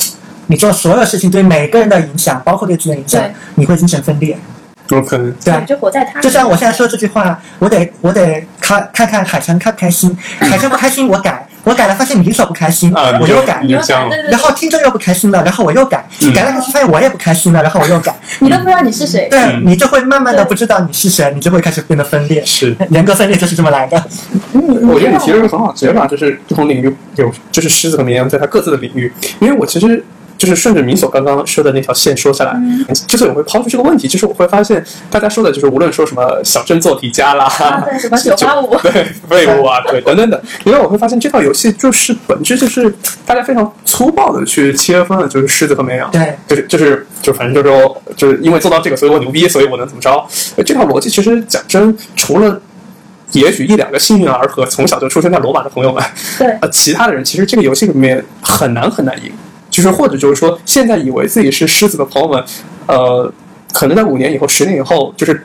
[0.47, 3.23] 你做所有事情对每个人的影响，包括对自己的影响，
[3.55, 4.37] 你会精神分裂。
[4.89, 6.21] 有可能，对啊，就活在他。
[6.21, 13.63] 就像我现在说这句话，我得我得看看看海城开不开心，海城不开心我改，我改了发现你所不开心，啊，我又改
[14.31, 19.29] 然后听众又不开心了，然后我又改，嗯改了发现我也不开心了，然后我又改， 你都不知道你是谁。
[19.31, 22.45] 对嗯你就会慢慢的不知道你是谁，你就会开始变得分裂。
[22.45, 22.77] 是。
[22.91, 24.05] 人格分裂就是这么来的。
[24.53, 29.13] 嗯，我觉得你提了一个很好的解法，就是不同领域有，就是狮子和绵羊在它各自的领域。
[29.41, 30.05] 因为我其实
[30.43, 32.61] 就是顺着米所刚刚说的那条线说下来，
[33.07, 42.93] 之所以我会抛出这个问题，就是我会发现大家说的就是无论说什么小镇做题家啦，啊，对，什么九八五，对废物啊，对等等等，因为我会发现这套游戏就是本质就是
[43.25, 46.11] 大家非常粗暴的去切分了，就是狮子和绵羊。
[46.11, 50.11] 对，就是就是就反正就是说，就是因为做到这个，所以我牛逼，所以我能怎么着？
[50.57, 52.61] 呃这套逻辑其实讲真，除了
[53.33, 56.03] 也许一两个幸运儿和从小就出生在罗马的朋友们，
[56.39, 59.33] 对，呃，其他的人其实这个游戏里面很难很难赢，
[59.73, 62.45] 就是或者就是说，现在以为自己是狮子的朋友们，
[62.87, 63.33] 呃，
[63.73, 65.45] 可能在五年以后、十年以后，就是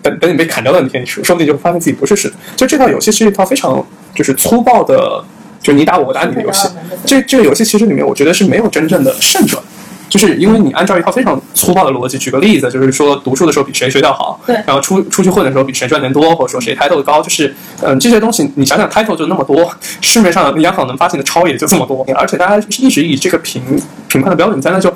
[0.00, 2.34] 等等你被砍掉的那天，你说说不定就会发现自己不是狮子。
[2.54, 5.22] 就这套游戏是一套非常就是粗暴的，
[5.60, 6.68] 就是你打我，我打你的游戏。
[7.04, 9.60] 这这个游戏其实里面，我觉得是没有真正的胜者。
[10.08, 23.62] 就是因为你按照一套非常粗暴的逻辑，举个例子，就是说读书的时候比谁学校好，对然后出出去混的时候比谁赚钱多，或者说谁 title 高，就是嗯这些东西，你想想 title 就那么多，市面上央行能发行的钞也就这么多，而且大家一直以这个评
[24.08, 24.92] 评判的标准在那就。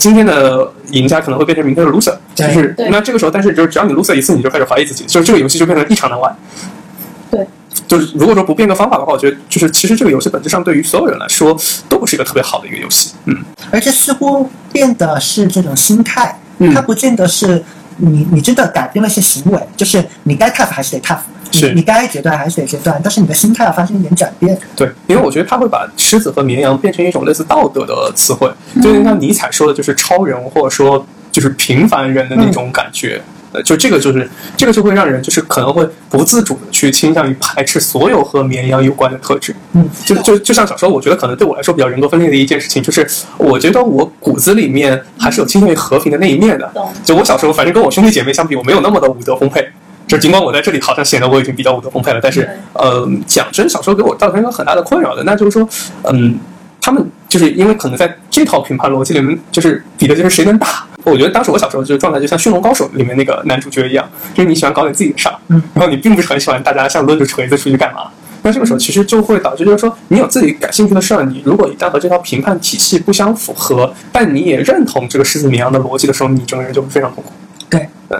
[0.00, 6.34] 今天的赢家可能会变成明天的 loser，就是那这个时候，但是就是只要你 loser 一次，你就开始怀疑自己，就是这个游戏就变成异常难玩。
[7.86, 11.56] 对，就是如果说不变个方法的话，我觉得就是其实这个游戏本质上对于所有人来说
[11.88, 13.12] 都不是一个特别好的一个游戏。
[13.26, 13.36] 嗯，
[13.70, 17.62] 而且似乎变的是这种心态，嗯它不见得是
[17.98, 21.20] 你你真的改变了一些行为，就是你该 tough 还是得 tough，
[21.52, 24.58] 你是你该决断还是得决断，但是你的心态要发生一点转变。
[24.74, 28.50] 对，因为我觉得他会把狮子和绵羊变成一种类似道德的词汇，
[28.82, 33.22] 就有点像尼采说的，就是超人或者说就是平凡人的那种感觉。
[33.54, 39.54] 呃，就这个就是这个就会让人就是可能会不自主的去倾向于排斥所有和绵羊有关的特质。
[39.74, 46.68] 嗯，就就就像小时候，我觉得可能对我来说比较人格分裂的一件事情，就是我觉得我骨子里面还是有倾向于和平的那一面的。
[46.74, 49.64] 懂就我小时候，反正跟我兄弟姐妹相比，我没有那么的武德丰沛。
[50.06, 55.66] 就尽管我在这里好像显得我已经比较武德丰沛了，但是对，呃，讲真，小时候给我造成一个很大的困扰的，那就是说，
[56.02, 56.38] 嗯，
[56.80, 57.02] 他们
[57.34, 60.86] 就是因为可能在这套评判逻辑里面，就是比的就是谁能打。
[61.02, 68.02] 我觉得当时我小时候就是状态就像《驯龙高手》里面那个男主角一样，就是你喜欢搞点自己的事儿，嗯，然后你并不是很喜欢大家像抡着锤子出去干嘛。
[68.42, 77.32] 那这个时候其实就会导致，就是说，你有自己感兴趣的事儿，你如果一旦和这套评判体系不相符合，但你也认同这个狮子绵羊的逻辑的时候，你整个人就会非常痛苦。
[77.68, 78.16] 对，对，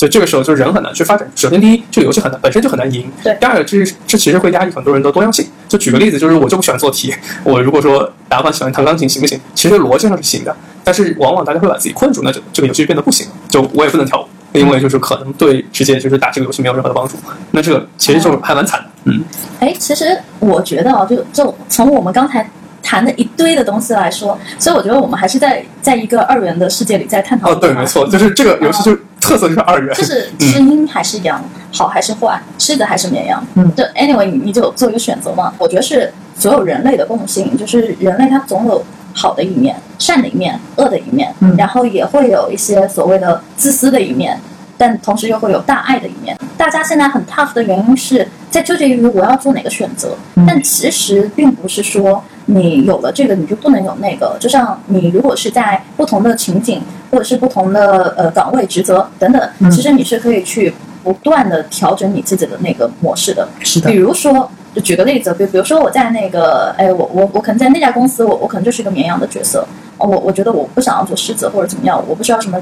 [0.00, 1.30] 就这个时候就人很难去发展。
[1.36, 3.10] 首先，第一，这个游戏很难，本身就很难赢。
[3.22, 5.46] 对第二个，这这其实会压抑很多人的多样性。
[5.68, 9.38] 就举个例子，就是我就不喜欢做题，我如果说打算喜欢弹钢琴行不行？
[9.54, 13.26] 其实逻辑上是行的，但是往往大家会把自己困住，那就这个游戏就变得不行。
[13.48, 14.26] 就我也不能跳舞，
[14.58, 17.16] 因为就是可能对直接就是打这个游戏没有任何的帮助。
[17.50, 18.86] 那这个其实就还蛮惨的。
[19.04, 19.22] 嗯，
[19.60, 22.48] 哎，其实我觉得啊，就就从我们刚才
[22.82, 27.50] 谈的一堆的东西来说，所以我觉得我们还是在在一个二元的世界里在探讨。
[27.50, 29.94] 哦，对，没错，就是这个游戏就特色就是二元。
[29.94, 31.42] 就是是阴还是阳，
[31.72, 33.44] 好还是坏，是的还是绵羊。
[33.54, 35.52] 嗯就 anyway，你你就做一个选择嘛。
[35.58, 44.40] 我觉得是所有人类的共性，就是人类他总有好的一面、善的一面、恶的一面，嗯然后也会有一些所谓的自私的一面。
[44.78, 46.34] 但同时又会有大爱的一面。
[46.56, 54.36] 大家现在很 tough 的原因是在纠结于我要做哪个选择，嗯但其实并不是说你有了这个你就不能有那个。
[54.40, 60.72] 就像你如果是在不同的情景或者是不同的呃岗位职责等等，嗯其实你是可以去
[61.02, 63.48] 不断的调整你自己的那个模式的。
[63.60, 69.66] 是的比，如说，就举个例子，比比如说我在那个，哎，我我我可能在那家公司，我我可能就是一个绵羊的角色，
[69.98, 72.60] 哦我我觉得我不想要做狮子或者怎么样，我不需要什么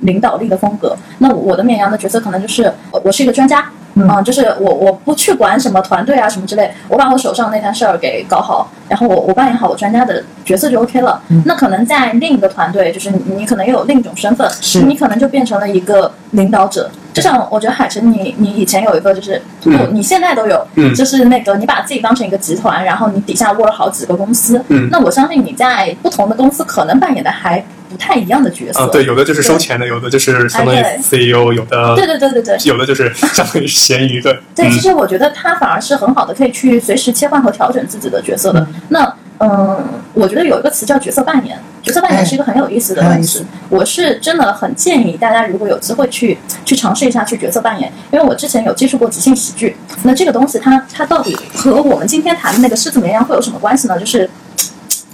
[0.00, 3.70] 领导力的风格，那我我的绵羊的角色可能就是我我是一个专家。
[3.94, 4.08] 嗯。
[4.08, 11.20] 啊、就是我我不去管什么团队啊什么之类，我把我手上那摊事儿给搞好，然后我我扮演好我专家的角色就 OK 了。
[11.28, 11.42] 嗯。
[11.46, 24.88] 那可能在另一个团队，就是你你可能又有另一种身份，是你可能就变成了一个领导者，就像我觉得海晨，你你以前有一个就是，嗯不，你现在都有，嗯就是那个你把自己当成一个集团，然后你底下握了好几个公司，嗯。
[24.90, 28.80] 那我相信你在不同的公司可能扮演的还不太一样的角色。
[28.80, 38.60] 啊，对，有的就是收钱的，有的就是相当于哎 CEO，有的对对对对对有的就是相当于咸鱼，的，对，嗯其实我觉得他反而是很好的，可以去随时切换和调整自己的角色的。
[38.60, 39.82] 嗯那嗯，
[40.12, 43.42] 我觉得有一个词叫角色扮演，角色扮演哎是一个很有意思的东西。
[43.70, 49.74] 我是真的很建议大家，如果有机会去去尝试一下去角色扮演，因为我之前有接触过即兴喜剧。
[50.02, 53.98] 那这个东西它它到底和我们今天谈的那个狮子绵羊会有什么关系呢？
[53.98, 54.28] 就是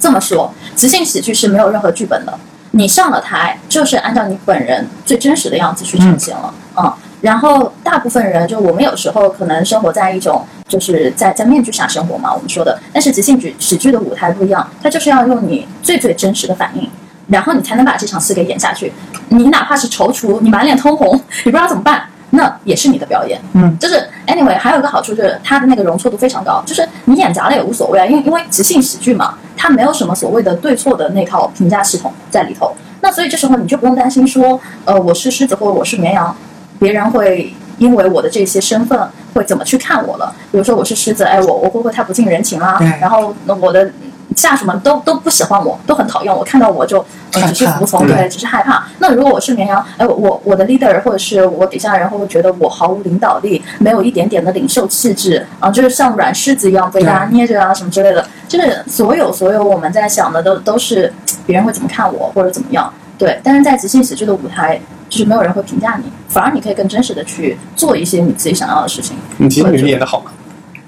[0.00, 2.36] 这么说，即兴喜剧是没有任何剧本的，
[2.76, 6.92] 你上了台就是按照你本人最真实的样子去呈现了，嗯。
[7.22, 12.78] 然后大部分人就我们有时候可能生活在一种就是在在面具下生活嘛，我们说的。
[12.92, 16.88] 但是即兴剧喜剧的舞台不一样，它就是要用你最最真实的反应，
[17.28, 18.92] 然后你才能把这场戏给演下去。
[19.30, 23.40] 你哪怕是踌躇，你满脸通红，你不知道怎么办，那也是你的表演。
[23.54, 32.74] 嗯，就是 anyway，还有一个好处就是它的那个容错度非常高，就是你演砸了也无所谓啊，因为因为即兴喜剧嘛，它没有什么所谓的对错的那套评价系统在里头。
[33.00, 36.34] 那所以这时候你就不用担心说，呃，我是狮子或者我是绵羊，
[36.78, 38.98] 别人会因为我的这些身份
[39.34, 40.34] 会怎么去看我了。
[40.50, 42.88] 比如说我是狮子，哎，我我会不会太不近人情啦对？
[43.00, 43.90] 然后那我的
[44.36, 48.86] 下属们都都不喜欢我，都很讨厌我，看到我就、呃、只是服从，对对，只是害怕。
[48.98, 55.70] 那如果我是绵羊，哎，我我我的 leader 或者是我底下人会不会觉得我毫无领导力，没有一点点的领袖气质啊？
[55.70, 58.24] 就是像软柿子一样被大家捏着啊什么之类的。
[58.46, 61.12] 就是所有所有我们在想的都都是
[61.46, 62.92] 别人会怎么看我或者怎么样。
[63.18, 64.78] 对，但是在即兴喜剧的舞台，
[65.08, 69.16] 就是没有人会评价你，反而你可以更真实的去做一些你自己想要的事情。
[69.38, 70.30] 你即兴喜剧演的好吗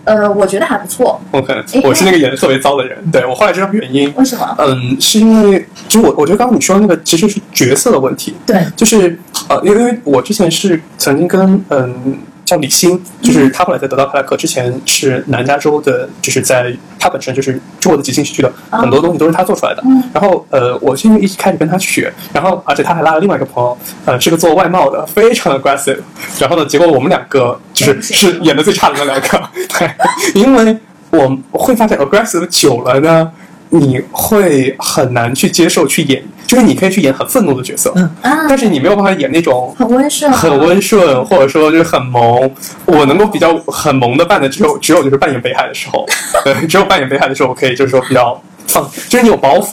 [0.09, 1.21] 呃，我觉得还不错。？
[1.33, 4.13] OK，诶我是那个演的特别糟的人，对我后来知道原因。
[4.17, 4.55] 为什么？
[4.59, 12.17] 嗯，是因为就我我觉得刚刚你说的那个其实是角色的问题，对，就是呃，因为因为我之前是曾经跟嗯
[12.49, 19.83] 叫李欣，就是他后来在得到派拉克之前是南加州的，就是在他本身就是中国的即兴喜剧的啊很多东西都是他做出来的。
[19.87, 23.77] 嗯然后呃，我是因为一开始跟他学，然后而且他还拉了另外一个朋友，
[24.07, 25.99] 呃，是个做外贸的，非常 aggressive。
[26.39, 29.91] 然后呢，结果我们两个就是嗯是演的最差的那两个， 对，
[30.35, 30.77] 因为
[31.11, 33.31] 我会发现 aggressive 久了呢。
[33.71, 42.51] 你会很难去接受去演，就是你可以去演很愤怒的角色，嗯啊，但是你没有办法演那种很温顺啊，很温顺，或者说就是很萌。
[42.87, 46.07] 我能够比较很萌的扮的，只有只有就是扮演北海的时候，
[46.45, 49.69] 对，只有扮演北海的时候，我可以就是说比较放，就是你有包袱。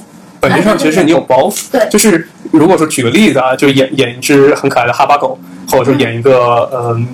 [0.47, 5.39] 本质上其实是你有包袱，对就是如果说举个例子啊，就演演一只很可爱的哈巴狗，
[5.71, 7.07] 或者说演一个嗯、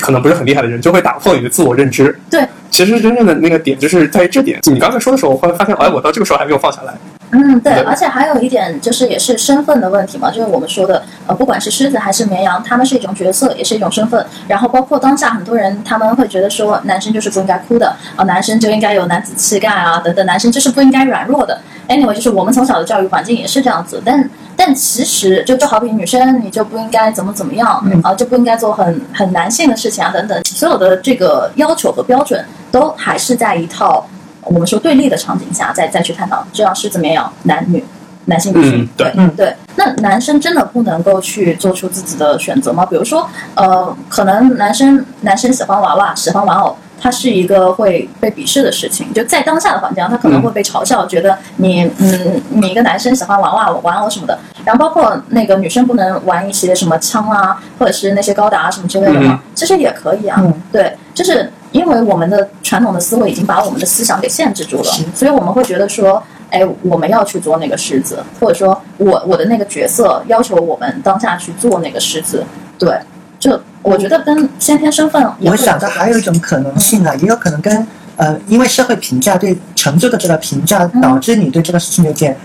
[0.00, 2.18] 可能不是很厉害的人，就会打破你的自我认知。
[2.28, 4.58] 对，其实真正的那个点就是在于这点。
[4.64, 6.92] 你刚才说的时候，我会发现，哎，我到这个时候还没有放下来。
[7.34, 14.24] 嗯，对，而且还有一点就是也是身份的问题嘛，就是我们说的，呃，不管是狮子还是绵羊，他们是一种角色，也是一种身份。
[14.46, 21.58] 然后包括当下很多人他们会觉得说，男生就是不应该哭的啊、男生就应该有男子气概啊，等等，男生就是不应该软弱的。
[21.88, 34.06] Anyway，就是我们从小的教育环境也是这样子，但但其实就就好比女生，你就不应该怎么怎么样啊，就不应该做很很男性的事情啊，等等，所有的这个要求和标准都还是在一套。
[34.44, 37.82] 我们说对立的场景下，再再去探讨，就像狮子绵羊，男女，
[38.26, 39.56] 男性女性，嗯对嗯对。
[39.76, 42.84] 那男生真的不能够去做出自己的选择吗？
[42.84, 49.12] 比如说，呃，可能男生男生喜欢娃娃，喜欢玩偶，他是一个会被鄙视的事情。
[49.14, 54.38] 就在当下的环境下，他可能会被嘲笑，觉得你嗯，你一个男生喜欢娃娃、玩偶什么的。
[54.64, 60.36] 然后包括那个女生不能玩一些什么枪啊，或者是那些高达啊什么之类的嘛，其实也可以啊。
[60.40, 72.44] 嗯对，就是因为我们的传统的思维已经把我们的思想给限制住了，所以我们会觉得说，哎，我们要去做那个狮子，或者说我我的那个角色要求我们当下去做那个狮子。
[72.78, 72.98] 对，
[73.38, 81.00] 就我觉得跟先天身份也我会想到还有一种可能性啊，也有可能跟呃，因为社会评价对成就的这个评价，嗯。
[81.00, 82.36] 导致你对这个事情有点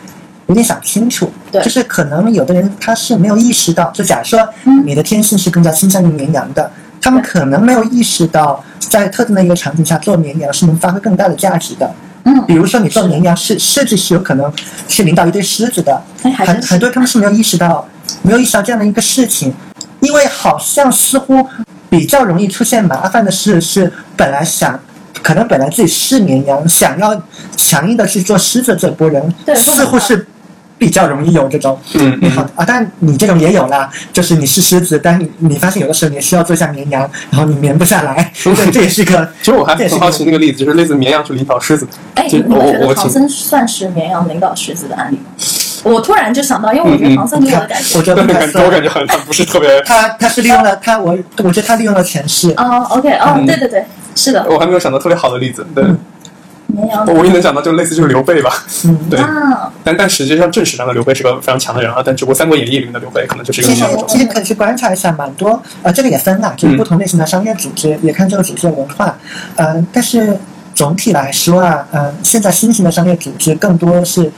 [0.46, 1.30] 有点想清楚。
[1.52, 1.62] 对。
[1.62, 4.86] 就是可能有的人他是没有意识到，就假设嗯。
[4.86, 6.72] 你的天性是更加倾向于绵羊的，
[7.02, 11.90] 他们可能没有意识到，在特定的一个场景下做绵羊是能发挥更大的价值的。
[12.24, 14.52] 嗯，比如说你做绵羊是甚至是有可能
[14.88, 17.88] 去领导一堆狮子的，很很多他们是没有意识到，
[18.22, 19.54] 没有意识到这样的一个事情，
[20.02, 21.48] 因为好像似乎
[21.90, 24.80] 比较容易出现麻烦的事是本来想。
[25.24, 27.20] 可能本来自己是绵羊，想要
[27.58, 30.26] 强硬的去做狮子这波人，似乎是
[30.78, 41.88] 比较容易有这种嗯你好啊，但你这种也有啦，就是你是狮子，但你你发现有的时候你需要做一下绵羊，然后你绵不下来， 对，这也是个其实我还这也是很好奇那个例子，就是类似绵羊去领导狮子。
[42.16, 45.32] 哎，就你们觉我我请得唐僧算是绵羊领导狮子的案例吗？
[45.84, 48.70] 我突然就想到，因为我觉得唐僧给我的感觉 我觉得我色。
[48.70, 55.66] 感觉很很不是特别，他他是利用了他我我觉得他利用了前世，哦，OK，哦嗯，对对对，是的，我还没有想到特别好的例子。
[55.74, 55.84] 对，
[56.78, 58.64] 绵羊我唯一能想到就类似就是刘备吧。
[58.86, 63.88] 嗯，对，啊，但但实际上正史上的刘备是个非常强的人啊，但只不过《三国演义》里面的刘备可能就是一个其实。
[64.08, 69.18] 其实可以去观察一下，蛮多呃，这个也分啦，就是不同类型的商业组织，也看这个组织的文化。
[69.56, 70.38] 呃，但是
[70.76, 74.32] 总体来说啊，呃，现在新型的商业组织更多是。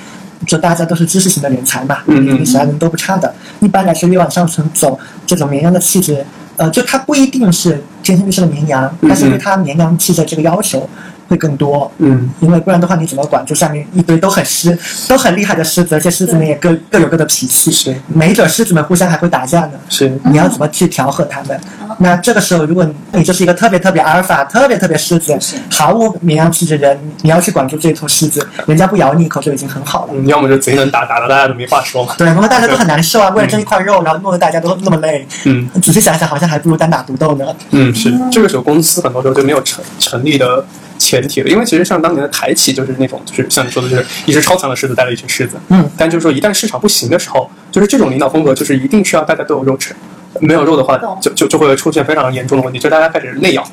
[0.48, 3.36] 就大家都是知识型的人才嘛，嗯嗯你啥人都不差的。
[3.60, 6.26] 一般来说，越往上层走，这种绵羊的气质，
[6.56, 10.90] 呃，就它不一定是天生就是个绵羊，但是对他绵羊气质这个要求
[11.30, 11.90] 会更多。
[12.00, 13.46] 嗯，因为不然的话，你怎么管？
[13.46, 14.78] 住下面一堆都很狮、
[15.08, 19.72] 都很厉害的狮子，而且狮子们也各各有各的脾气，是没准狮子们互相还会打架呢。
[19.88, 21.56] 是，你要怎么去调和他们？
[21.58, 25.38] 哦那这个时候，如果你就是一个特别特别阿尔法、特别特别狮子，
[25.70, 30.14] 毫无绵羊气质的人，你要去管住这头狮子，人家不咬你一口就已经很好了。
[30.16, 32.14] 嗯，要么就贼能打，打的大家都没话说嘛。
[32.18, 35.28] 对，然后大家都很难受啊， 为了争一块肉，然后弄得大家都那么累。
[35.46, 37.46] 嗯仔细想想，好像还不如单打独斗呢。
[37.72, 40.64] 嗯，是这个时候公司很多时候就没有成成立的
[41.10, 49.96] 前提了，因为其实像当年的台企就是那种就是像你说的，就是一只超强的狮子带了一群狮子，嗯，但就是说一旦市场不行的时候，就是这种领导风格就是一定需要大家都有肉吃，
[50.40, 53.64] 没有肉的话就就就会出现非常严重的问题，就是大家开始内咬。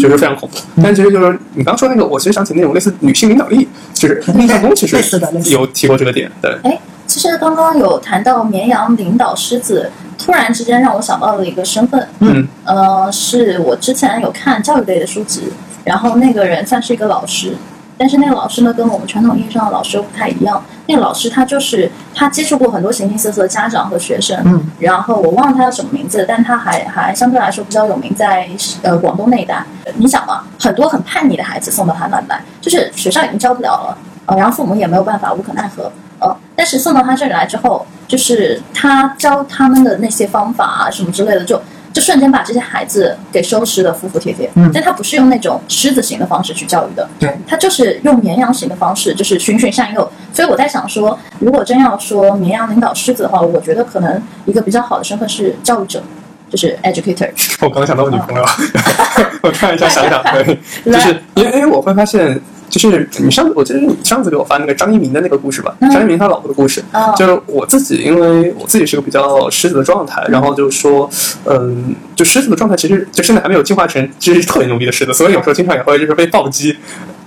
[0.00, 4.96] 就是非常恐怖，但其实就是你刚说那个，我其实想起那种类似女性领导力，就是印象中其实
[5.52, 6.76] 有提过这个点，对，哎，
[7.06, 9.88] 其实刚刚有谈到绵羊领导狮子，
[10.18, 12.48] 突然之间让我想到了一个身份，嗯。
[12.64, 15.42] 呃，是我之前有看教育类的书籍，
[15.84, 17.56] 然后那个人算是一个老师，
[17.96, 20.62] 但是那个老师呢，跟我们传统意义上的老师又不太一样。
[20.86, 28.48] 那个老师他就是他接触过很多形形色色的家长和学生，嗯，然后我忘了他叫什么名字，但他还还相对来说比较有名在
[28.82, 29.64] 呃广东那一带。
[29.96, 41.60] 你想嘛，很多很叛逆的孩子送到他那里来，就是学校已经教不了了，呃，然后父母也没有办法，无可奈何，呃，但是送到他这里来之后，就是他教他们的那些方法啊什么之类的，就
[41.94, 44.50] 就瞬间把这些孩子给收拾的服服帖帖。
[44.56, 50.12] 嗯但他不是用那种狮子型的方式去教育的，对，他就是用绵羊型的方式，就是循循善诱。
[50.32, 56.02] 所以我在想说，如果真要说绵羊领导狮子的话，我觉得可能一个比较好的身份是教育者，
[56.50, 57.30] 就是 educator。
[57.60, 58.44] 我刚刚想到我女朋友，
[59.42, 62.40] 我看一下想想，对， 就是因为因为我会发现，
[62.78, 71.08] 就是你上我记得你上次给我发那个张一鸣的那个故事吧，嗯张一鸣他老婆的故事，哦就是我自己，因为我自己是个比较狮子的状态，然后就是说，
[71.46, 76.76] 嗯，就狮子的状态其实就现在还没有进化成就是特别牛逼的狮子，所以有时候经常也会就是被暴击。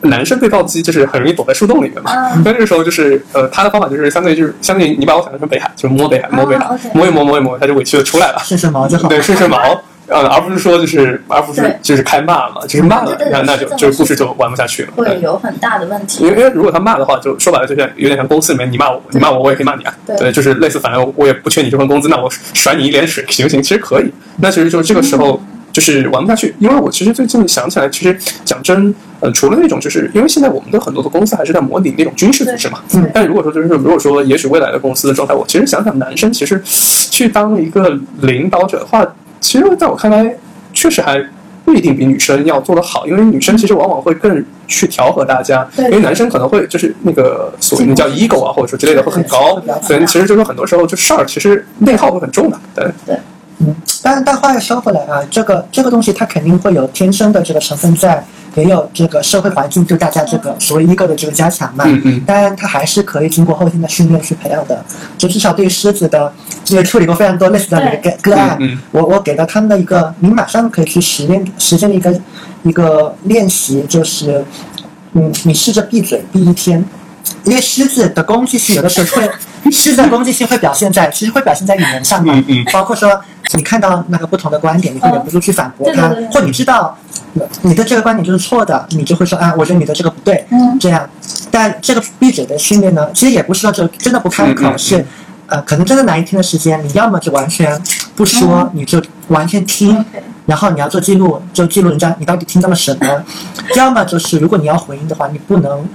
[0.02, 8.38] 男生被暴击就是很容易躲在树洞里面嘛，嗯但这个时候就是呃，他的方法就是相当于就是相当于你把我想象成北海，就是摸北海，摸北海，摸一摸摸一摸，他就委屈的出来了。
[8.44, 9.10] 顺顺毛就好。
[9.10, 9.58] 对，顺顺毛，
[10.08, 14.90] 呃，而不是说就是，而不是就是开骂嘛，就是骂了那那就就是故事就玩不下去了。
[14.96, 16.30] 会有很大的问题因。
[16.30, 19.94] 为因为如果他骂的话，就说白了，就像有点像公司里面你骂我，你骂我，我也可以骂你啊。
[20.06, 23.62] 对就是类似，反正我也不缺你这份工资，那我甩你一脸水行不行？
[23.62, 24.12] 其实可以。
[24.38, 25.42] 那其实就是这个时候
[25.74, 39.06] 就是玩不下去，因为我其实最近想起来，其实讲真，呃，除了那种就是因为现在我们的很多的公司还是在模拟那种军事组织嘛，嗯但如果说就是如果说也许未来的公司的状态，我其实想想，男生其实去当一个领导者的话，
[39.40, 40.36] 其实在我看来，
[40.74, 41.24] 确实还
[41.66, 53.18] 不一定比女生要做得好，因为女生其实往往会更去调和大家，因为男生可能会就是那个所谓的叫 ego 啊，或者说之类的会很高对，所以其实就是说很多时候就事儿其实内耗会很重的，对，
[53.60, 58.26] 嗯，但但话又说回来啊，这个这个东西它肯定会有天生的这个成分在，
[58.64, 61.84] 也有这个社会环境对大家这个所谓 ego 的这个加强嘛。
[61.88, 64.84] 嗯嗯当然它还是可以经过后天的训练去培养的。
[65.18, 66.32] 就至少对于狮子的，
[66.68, 68.58] 也处理过非常多类似的一个个个案。
[68.60, 72.22] 嗯嗯我我给到他们的一个，你马上可以去实验实践的一个
[72.64, 74.44] 一个练习，就是，
[75.14, 76.84] 嗯，你试着闭嘴闭一天。
[77.44, 79.30] 因为狮子的攻击性有的时候会，
[79.70, 83.20] 狮子的攻击性会表现在，其实会表现在语言上嘛，嗯嗯包括说
[83.54, 86.98] 你看到那个不同的观点，你会忍不住去反驳他，对对对或你知道
[87.62, 91.10] 你的这个观点就是错的，你就会说啊，我觉得你的这个不对，嗯这样。
[91.50, 95.06] 但这个闭嘴的训练呢，其实也不是说就真的不开口，是
[95.48, 97.82] 呃，可能真的拿一天的时间，你要么就完全
[98.16, 100.04] 不说，嗯你就完全听。
[100.46, 103.24] 然后你要做记录，就记录人家你到底听到了什么。
[103.76, 105.86] 要么就是如果你要回应的话，你不能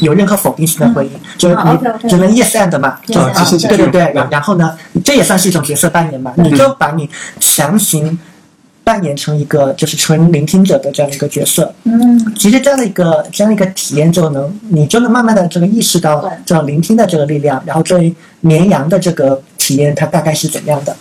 [0.00, 3.32] 有任何否定性的回应，就是啊你只能 yes and 嘛，就啊
[3.68, 3.76] 对。
[3.76, 8.18] 对对，然然后呢，这也算是一种角色扮演嘛，你就把你强行
[8.82, 11.72] 扮演成一个就是纯聆听者的这样一个角色。
[11.84, 20.96] 嗯，其实这样的一个这样的一个体验，就能你就能慢慢的这个意识到这种聆听的这个力量，然后作为绵羊的这个体验，它大概是怎样的？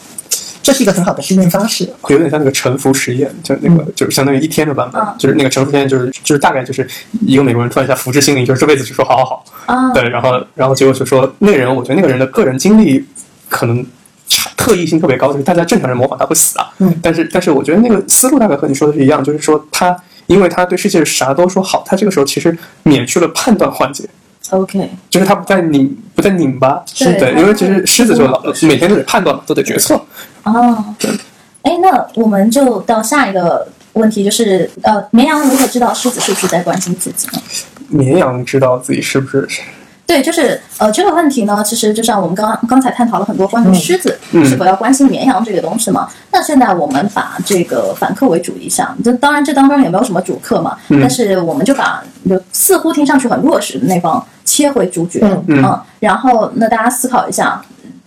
[0.66, 1.88] 这是一个很好的训练方式。
[2.09, 6.88] 有点像那个沉浮实验，就那个、就是相当于一天的版本，嗯就是那个沉浮实验，就是就是大概就是
[7.22, 13.05] 一个美国人突然一下福至心灵，就是这辈子就说好好好，啊，对，然后然后结果就说那个人，我觉得那个人的个人经历
[13.47, 13.86] 可能
[14.28, 19.95] 差特异性特别高，就是大家正常人模仿他会死啊，嗯但是但是我觉得那个思路大概和你说的是一样，就是说他
[20.26, 24.09] 因为他对世界啥都说好，他这个时候其实免去了判断环节。
[24.51, 29.99] OK，就是他不再拧，不再拧巴，是的，因为其实狮子就老每天都得判断嘛，都得决策。
[30.43, 30.83] 哦，
[31.63, 37.41] 哎，那我们就到下一个问题，就是呃，绵羊如何知道狮子是不是在关心自己呢？
[37.87, 39.47] 绵羊知道自己是不是
[40.08, 46.08] 对，就是呃这个问题呢，其实就像我们刚刚刚才探讨了很多关于嗯狮子嗯是否要关心绵羊这个东西嘛。
[46.32, 57.60] 那现在我们把这个反客为主一下，这当然这当中也没有什么主客嘛，嗯但是我们就把就似乎听上去很弱势的那方切回主角，嗯嗯然后那大家思考一下，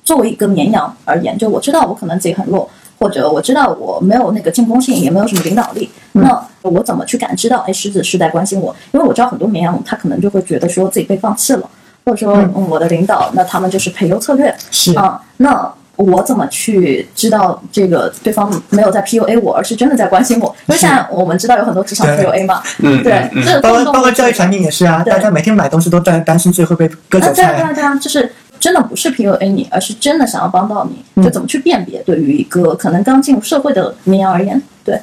[0.05, 2.69] 作为一个绵羊而言，就我知道我可能自己很弱。
[3.01, 8.75] 或者我知道我没有那个进攻性，也没有什么领导力，嗯那我怎么去感知到，哎，狮子是在关心我？
[8.91, 11.71] 因为我知道很多绵羊，他可能就会觉得说自己被放弃了，
[12.05, 20.47] 或者说、我的领导，那他们就是培优策略是啊、那我怎么去知道这个对方没有在 PUA 我，而是真的在关心我？
[20.67, 23.29] 因为现在我们知道有很多职场 PUA 嘛，嗯对
[23.61, 27.75] 包括包括教育产品也是啊，大家每天买东西都担担心自己会被割韭菜，对啊，对菜啊，。
[27.75, 32.01] 对啊，就是真的不是 PUA 你，而是真的想要帮到你，嗯就怎么去辨别？
[32.05, 35.01] 对于一个可能刚进入社会的绵羊而言，对，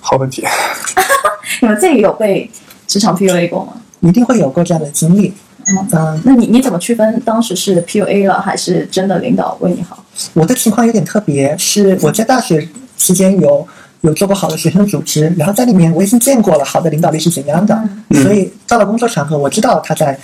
[0.00, 0.44] 好问题。
[1.62, 2.50] 你们自己有被
[2.88, 3.74] 职场 PUA 过吗？
[4.06, 5.32] 一定会有过这样的经历。
[5.66, 10.04] 嗯，嗯，那你你怎么区分当时是 PUA 了，还是真的领导为你好？
[10.34, 13.66] 我的情况有点特别，是我在大学期间有
[14.02, 17.74] 有做过好的学生组织，然后在里面我已经见过了好的领导力是怎样的，
[18.10, 20.16] 嗯所以到了工作场合，我知道他在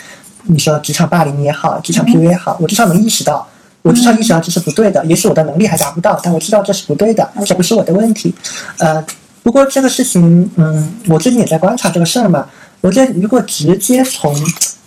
[0.45, 3.47] 你说职场霸凌也好，职场 PUA 也好，我至少能意识到。
[3.85, 8.33] 我至少意识到这是不对的，也许我的能力还达不到，但我知道这是不对的，这不是我的问题。
[8.79, 9.05] 呃，
[9.43, 12.47] 不过这个事情，嗯，我最近也在观察这个事儿嘛。
[12.83, 14.35] 我觉得如果直接从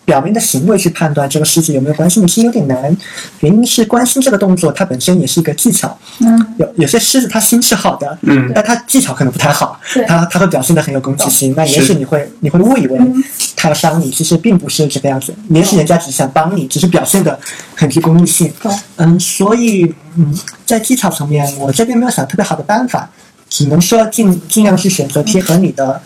[0.06, 2.96] 表面的行为去判断这个狮子有没有关心你，其实有点难。
[3.40, 5.98] 原因是关心这个动作它本身也是一个技巧。
[6.20, 11.56] 嗯，有有些狮子它心是好的，嗯但它技巧可能不太好，它它会表现的很有攻击性。
[11.58, 13.24] 那也许你会你会误以为嗯
[13.56, 15.34] 它要伤你，其实并不是这个样子。
[15.50, 17.40] 也许人家只是想帮你，只是表现的
[17.76, 18.54] 很具攻击性。
[18.98, 20.38] 嗯，所以嗯，
[20.68, 23.10] 在技巧层面，我这边没有想特别好的办法，
[23.50, 26.00] 只能说尽尽量去选择贴合你的、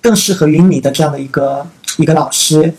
[0.00, 1.66] 更适合于你的这样的一个
[1.98, 2.72] 一个老师。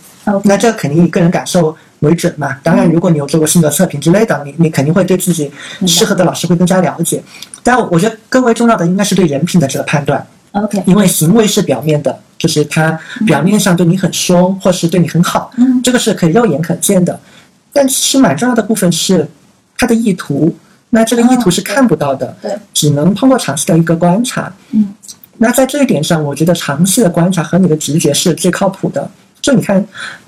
[0.44, 2.56] 那这肯定以个人感受为准嘛。
[2.64, 5.52] 当然，如果你有做过性格测评之类的，你你肯定会对自己
[5.86, 7.22] 适合的老师会更加了解。
[7.64, 15.82] 但我觉得更为重要的应该是对人品的这个判断，OK，因为行为是表面的，就是他表面上对你很凶，或是对你很好，嗯。
[15.84, 17.20] 这个是可以肉眼可见的。
[17.74, 19.28] 但其实蛮重要的部分是
[19.78, 20.56] 他的意图，
[20.92, 24.52] 那这个意图是看不到的，对，只能通过长期的一个观察。
[24.72, 24.94] 嗯，
[25.44, 29.10] 那在这一点上，我觉得长期的观察和你的直觉是最靠谱的。
[29.42, 29.84] 就你看，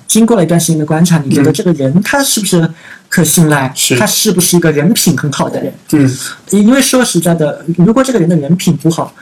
[0.08, 2.68] 经过了一段时间的观察，你觉得嗯这个人他是不是
[3.10, 3.72] 可信赖？
[3.76, 5.72] 是他是不是一个人品很好的人？
[5.92, 6.18] 嗯
[6.50, 9.14] 因为说实在的，如果这个人的人品不好，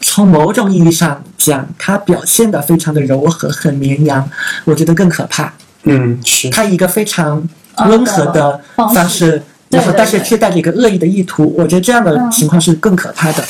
[0.00, 4.30] 从某种意义上讲，他表现的非常的柔和、很绵羊，
[4.64, 5.52] 我觉得更可怕。
[5.82, 7.42] 嗯是他以一个非常
[7.86, 13.44] 温和的方式方式，然后但是却带着一个恶意的意图，我觉得这样的嗯情况是更可怕的。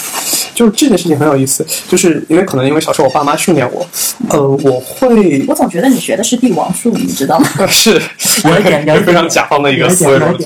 [0.55, 3.87] 就是这件事情很有意思，就是因为可能因为小时候我爸妈训练我，
[4.31, 7.49] 呃，我会我总觉得你学的是帝王术，你知道吗？
[7.69, 7.91] 是
[8.45, 10.45] 有一点有一点非常甲方的一个思维逻辑。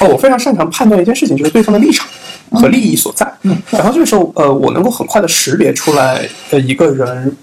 [0.00, 2.06] 哦，我非常擅长判断一件事情，就是对方的立场
[2.50, 3.26] 和利益所在。
[3.44, 7.34] 嗯然后这个时候，呃，我能够很快的识别出来，呃，一个人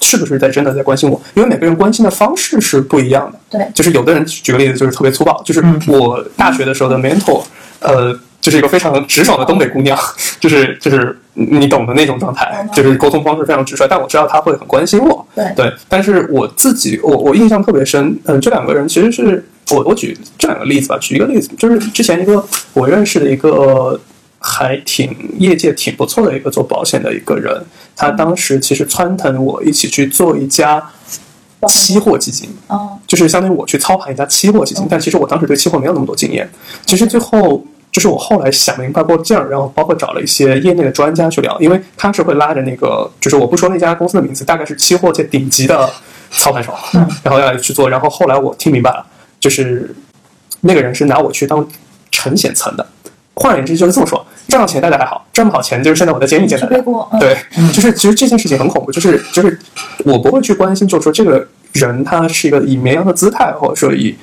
[0.00, 3.38] 是不是在真的在关心我，因为每个人关心的方式是不一样的。
[3.50, 7.42] 对，就是有的人举个例子，就是特别粗暴，就是嗯我大学的时候的 mentor，
[7.80, 9.98] 呃，就是一个非常直爽的东北姑娘，
[10.38, 15.26] 就是就是你懂的那种状态嗯，就是沟通方式非常直率，但我知道她会很关心我。
[15.34, 24.00] 对对，但是我自己，我我印象特别深，嗯、这两个人其实是我我举这两个例子吧，举一个例子，就是之前一个我认识的一个
[24.38, 27.64] 还挺业界挺不错的一个做保险的一个人，
[27.96, 30.82] 他当时其实撺腾我一起去做一家
[31.66, 36.48] 期货基金，哦，就是相当于我去操盘一家期货基金，但其实我当时对期货没有那么多经验。
[36.86, 45.90] 其实最后就是我后来想明白过劲儿，然后包括找了一些业内的专家去聊，因为他是会拉着那个，就是我不说那家公司的名字，大概是期货界顶级的
[46.30, 46.72] 操盘手，
[47.24, 47.90] 然后要来去做。
[47.90, 49.04] 然后后来我听明白了，
[49.40, 49.92] 就是
[50.60, 51.66] 那个人是拿我去当
[52.12, 52.86] 承险层的。
[53.38, 56.72] 换而言之，就是这么说：赚到钱大家还好，赚不好钱就是现在我在监狱见大家。
[56.72, 57.36] 是背锅，嗯，对，
[57.72, 59.58] 就是其实这件事情很恐怖，就是就是
[60.04, 64.16] 我不会去关心，就是说这个人他是一个以绵羊的姿态，或者说以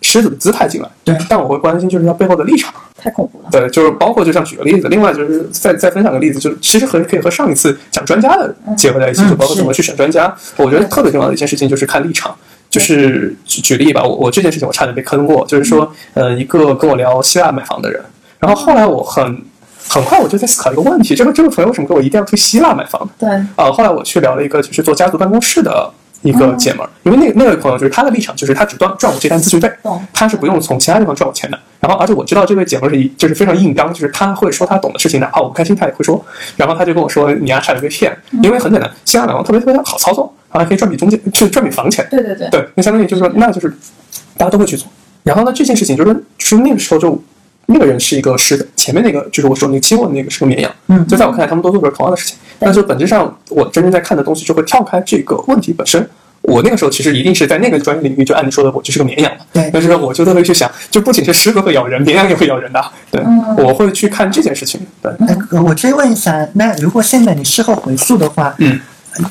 [0.00, 2.72] 狮子的姿态进来，对但我会关心就是他背后的立场。
[2.96, 3.48] 太恐怖了。
[3.50, 10.34] 对，就是包括就像举个例子，另外就是再再分享个例子，就是其实和可以和上一次讲专家的结合在一起，嗯就包括怎么去选专家。
[10.56, 12.34] 我觉得特别重要的一件事情就是看立场。
[12.70, 18.02] 就是举举例吧，我我这件事情我差点被坑过，就是说，呃，一个跟我聊希腊买房的人，
[18.44, 19.42] 然后后来我很
[19.88, 23.08] 很快我就在思考一个问题，这个这个朋友为什么跟我一定要去希腊买房？
[23.18, 23.26] 对，
[23.56, 25.90] 啊，后来我去聊了一个就是做家族办公室的
[26.20, 31.58] 一个姐们儿，因为那那位朋友就是他的立场就是他只赚赚我这单咨询费懂，他是不用从其他地方赚我钱的。
[31.80, 36.22] 然后而且我知道这位姐们儿是一就是非常硬刚，就是他会说他懂的事情，哪怕我不开心他也会说。
[36.56, 42.06] 然后他就跟我说你丫差点被骗，因为很简单，希腊买房特别特别好操作，然后还可以赚笔中介，就赚笔房钱。
[42.10, 43.68] 对对对，对，那相当于就是说，那就是
[44.36, 44.86] 大家都会去做。
[45.22, 47.22] 然后呢，这件事情就是说，就是那个时候就
[47.66, 52.36] 那个人是一个狮的，前面那个就是我说那个期货的那个是个绵羊，嗯就在我看来，他们都做的是同样的事情。
[52.58, 56.08] 但是本质上，我真正在看的东西就会跳开这个问题本身。
[56.42, 59.44] 我那个时候其实一定是在那个专业领域，就按你说的，我就是个绵羊嘛。
[59.50, 62.84] 对但是我就特别去想，就不仅是狮子会咬人，绵羊也会咬人的。
[63.10, 64.78] 对，嗯我会去看这件事情。
[65.00, 68.78] 对，哎，我追问一下，那如果现在你事后回溯的话，嗯，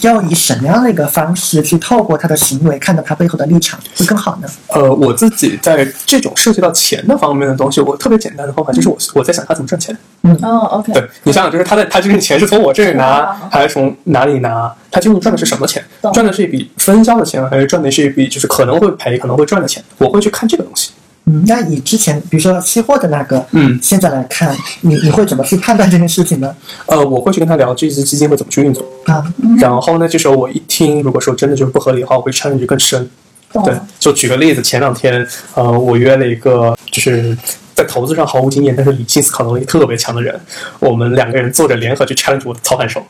[0.01, 4.47] 要以什么样的一个方式去透过他的行为看到他背后的立场会更好呢？
[4.69, 9.95] 呃，我自己在这种涉及到钱的方面的东西，我特别简单的方法就是我我在想他怎么赚钱。
[10.23, 14.73] 嗯哦，OK，对你想想，就是他的他这个钱是从我这里拿啊，还是从哪里拿？
[14.89, 15.83] 他究竟赚的是什么钱？
[16.13, 19.83] 赚的是一笔分销的钱，还是赚的是一笔就是可能会赔、可能会赚的钱？
[19.97, 20.91] 我会去看这个东西。
[21.25, 26.53] 嗯，那以之前比如说期货的那个，嗯，现在来看，你你会怎么去判断这件事情呢？
[26.85, 28.85] 呃，我会去跟他聊这支基金会怎么去运作。
[29.05, 29.23] 啊，
[29.57, 33.09] 然后呢，这时候我一听，如果说真的就是不合理的话，我会 challenge 更深。
[33.51, 37.37] 对。，就举个例子，前两天，呃，我约了一个就是
[37.73, 40.37] 在投资上毫无经验，但是理性思考能力特别强的人，
[40.79, 43.01] 我们两个人坐着联合去 challenge 我的操盘手。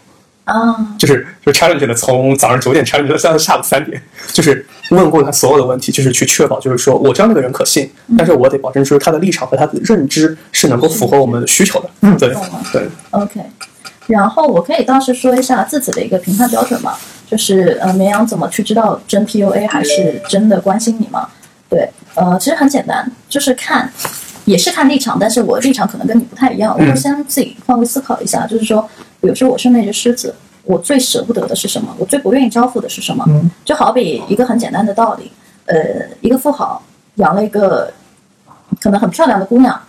[0.46, 4.02] 啊，就是就 challenge 的从早上九点 challenge 到下午三点，
[4.34, 11.90] 就是问过他所有的问题，就是去确保，就是说我知道那个人可信，但是我得保证说他的立场和他的认知是能够符合我们的需求的。
[12.02, 12.30] 嗯，对
[12.74, 13.40] 对，OK，
[14.08, 16.94] 然后我可以当时说一下自己的一个评判标准嘛，
[17.26, 21.30] 就是呃，绵羊怎么去知道真 PUA 还是真的关心你吗？
[21.70, 23.92] 对，呃，其实很简单，就是看，
[24.46, 28.88] 也是看立场，但是我立场可能跟你不太一样，我会先自己换位思考一下，就是说，
[29.24, 31.96] 比如说我是那只狮子，我最舍不得的是什么？
[31.98, 33.24] 我最不愿意交付的是什么？
[33.30, 35.32] 嗯就好比一个很简单的道理，
[35.66, 35.78] 呃，
[36.20, 36.84] 一个富豪
[37.16, 37.90] 养了一个
[38.82, 39.80] 可能很漂亮的姑娘。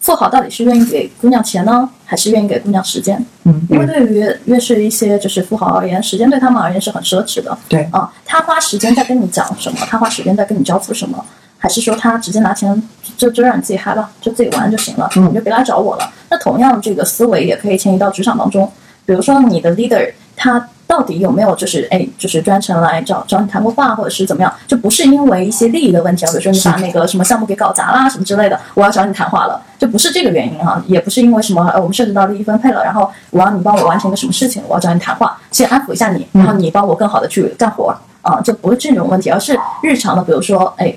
[0.00, 3.24] 富豪到底是愿意给姑娘钱呢，还是愿意给姑娘时间？
[3.44, 7.56] 嗯，因为对于越是一些就是富豪而言，时间对他们而言是很奢侈的。
[7.68, 11.24] 对啊，他花时间在跟你讲什么，他花时间在跟你交付什么，
[11.58, 12.82] 还是说他直接拿钱
[13.16, 16.12] 就就让你自己嗨吧，就自己玩就行了，嗯你就别来找我了。
[16.30, 18.72] 那同样，这个思维也可以迁移到职场当中，
[19.10, 37.92] 比如说你的 leader 他到底有没有就是哎，就是专程来找找你谈过话，或者是怎么样，就不是因为一些利益的问题啊，比如说你把那个什么项目给搞砸啦什么之类的，我要找你谈话了，就不是这个原因哈、也不是因为什么呃我们涉及到利益分配了，然后我要你帮我完成一个什么事情，我要找你谈话，先安抚一下你，然后你帮我更好的去干活
[38.22, 40.94] 啊，就不是这种问题，而是日常的，比如说哎，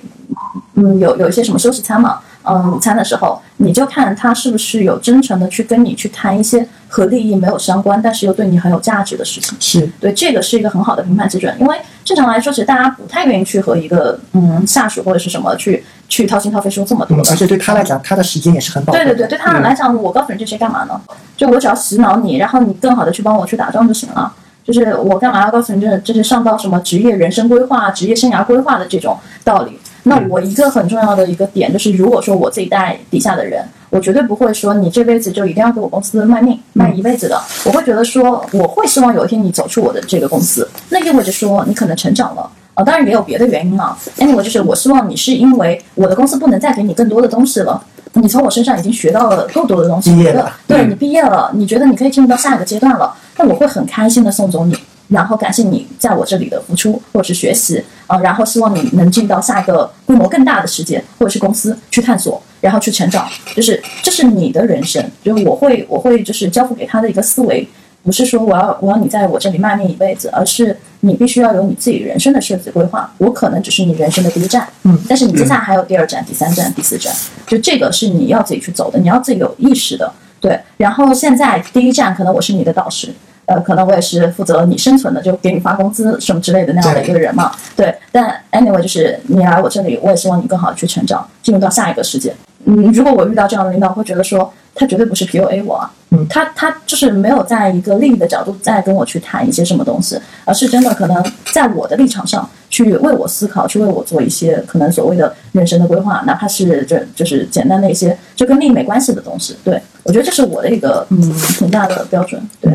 [0.76, 9.56] 嗯，有有一些什么休息餐嘛，嗯，午餐的时候，你就看他是不是有真诚的去跟你去谈一些和利益没有相关，但是又对你很有价值的事情。
[9.60, 17.24] 是对，这个是一个很好的评判基准，因为正常来说，其实大家不太愿意去和一个嗯下属或者是什么去去掏心掏肺说这么多的。
[17.24, 19.06] 嗯而且对他来讲，他的时间也是很宝贵的。
[19.06, 21.00] 对对对，对他来讲，我告诉你这些干嘛呢？
[21.38, 24.34] 就我只要洗脑你，然后你更好的去帮我去打仗就行了。
[24.64, 29.78] 就是我干嘛要告诉你这这是上到什么职业人生规划、职业生涯规划的这种道理？
[30.04, 37.40] 那我一个很重要的一个点就是，如果说我这一代底下的人，我绝对不会说你这辈子就一定要给我公司卖命卖一辈子的。
[37.66, 42.50] 我会觉得说，我会希望有一天你走出我的这个公司，那意味着说你可能成长了。
[42.74, 43.96] 啊，当然也有别的原因啊。
[44.18, 47.80] Anyway，就是我希望你是因为我的公司不能再给你更多的东西了，
[48.14, 54.76] 你从我身上已经学到了够多的东西，毕业了觉得对你毕业了，你觉得你可以进入到下一个阶段了，那我会很开心的送走你，
[55.14, 67.68] 然后感谢你在我这里的付出或者是学习啊、然后希望你能进到下一个规模更大的世界或者是公司去探索，然后去成长，就是这是你的人生，就是我会我会就是交付给他的一个思维。
[68.04, 73.10] 不是说我要我要你在我这里卖命一辈子，而是你必须要有你自己人生的设计规划。
[73.18, 77.14] 我可能只是你人生的第一站，嗯，但是你接下来还有第二站、第三站、第四站，
[77.48, 80.12] 就这个是你要自己去走的，你要自己有意识的，
[80.42, 80.60] 对。
[80.76, 83.08] 然后现在第一站可能我是你的导师，
[83.46, 87.94] 呃，可能我也是负责你生存的，就给你发工资什么之类的那样的一个人嘛，对。
[88.12, 92.34] 但 anyway，就是你来我这里，我也希望你更好的去成长，进入到下一个世界。
[92.66, 101.22] 嗯，如果我遇到这样的领导，会觉得说，他绝对不是 PUA 我啊，嗯他他就是没有在一个利益的角度在跟我去谈一些什么东西，而是真的可能
[101.52, 109.58] 在我的立场上去为我思考，去为我做一些可能所谓的人生的规划，哪怕是这就是简单的一些就跟利益没关系的东西。
[109.66, 112.42] 对我觉得这是我的一个嗯很大的标准。
[112.62, 112.72] 对，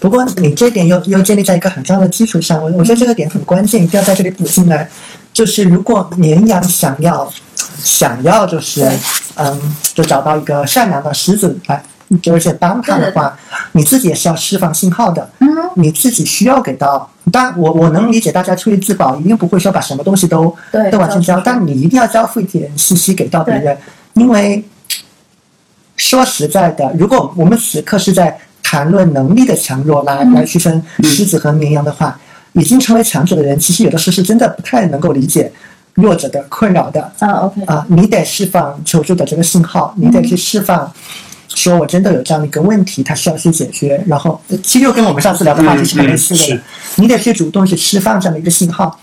[0.00, 4.88] 不过你这点又又建立在一个很重要的基础上，我我觉得这个点很关键，一定要在这里补进来。
[5.32, 7.28] 就是如果绵羊想要
[7.78, 8.88] 想要就是
[9.36, 11.82] 嗯，就找到一个善良的狮子来，
[12.22, 13.36] 就是帮他的话，
[13.72, 15.28] 你自己也是要释放信号的。
[15.40, 17.10] 嗯，你自己需要给到。
[17.32, 23.76] 当然，我我能理解大家出于自保，一定不会说把什么东西都对都往前交，但你一定要交付一点信息给到别人，
[24.12, 24.62] 因为
[25.96, 28.38] 说实在的，如果我们此刻是在
[28.74, 32.18] 谈论能力的强弱来、嗯来区分狮子和绵羊的话，
[32.54, 35.52] 已经成为强者的人，其实有的时候是真的不太能够理解
[35.94, 40.92] 弱者的困扰的啊，OK，啊、你得释放求助的这个信号，你得去释放。
[41.50, 46.54] 说我真的有这样的一个问题，它需要去解决，然后呃其实又跟我们上次聊的话题是很类似的。
[46.54, 46.62] 嗯嗯
[46.96, 48.98] 你得去主动去释放这样的一个信号，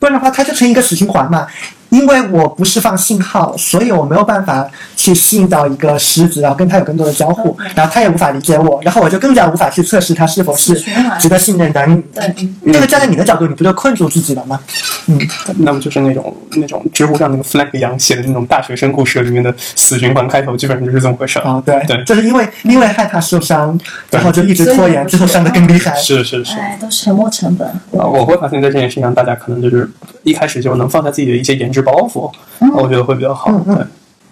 [0.00, 1.46] 不然的话，它就成一个死循环嘛。
[1.94, 10.74] 因为我不释放信号，所以我没有办法去吸引到一个狮子，然后跟他有更多的交互，然后他也无法理解我，然后我就更加无法去测试他是否是
[11.20, 11.86] 值得信任的。
[11.86, 14.58] 你对，这个站在你的角度，你不就困住自己了吗？
[15.06, 15.16] 嗯，
[15.58, 21.52] 那么就是那种那种知乎上那个 Flag 杨写的那种大学生故事里面的死循环开头，基本上就是这么回事啊。
[21.52, 23.78] 哦，对对就是因为因为害怕受伤，
[24.10, 25.94] 然后就一直拖延，最后伤的更厉害。
[25.94, 26.58] 是是是。
[26.58, 27.68] 哎，都是沉没成本。
[27.68, 29.88] 啊，我会发现在这件事情上，大家可能就是
[30.24, 32.32] 一开始就能放下自己的一些颜值包袱，
[32.74, 33.50] 我觉得会比较好。
[33.66, 33.86] 嗯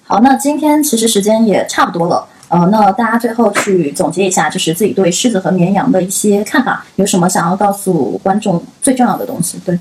[0.04, 2.26] 好，那今天其实时间也差不多了。
[2.48, 9.58] 呃，那大家最后去总结一下，就是自己对狮子和绵羊的一些看法，有什么想要告诉观众最重要的东西？
[9.64, 9.78] 对，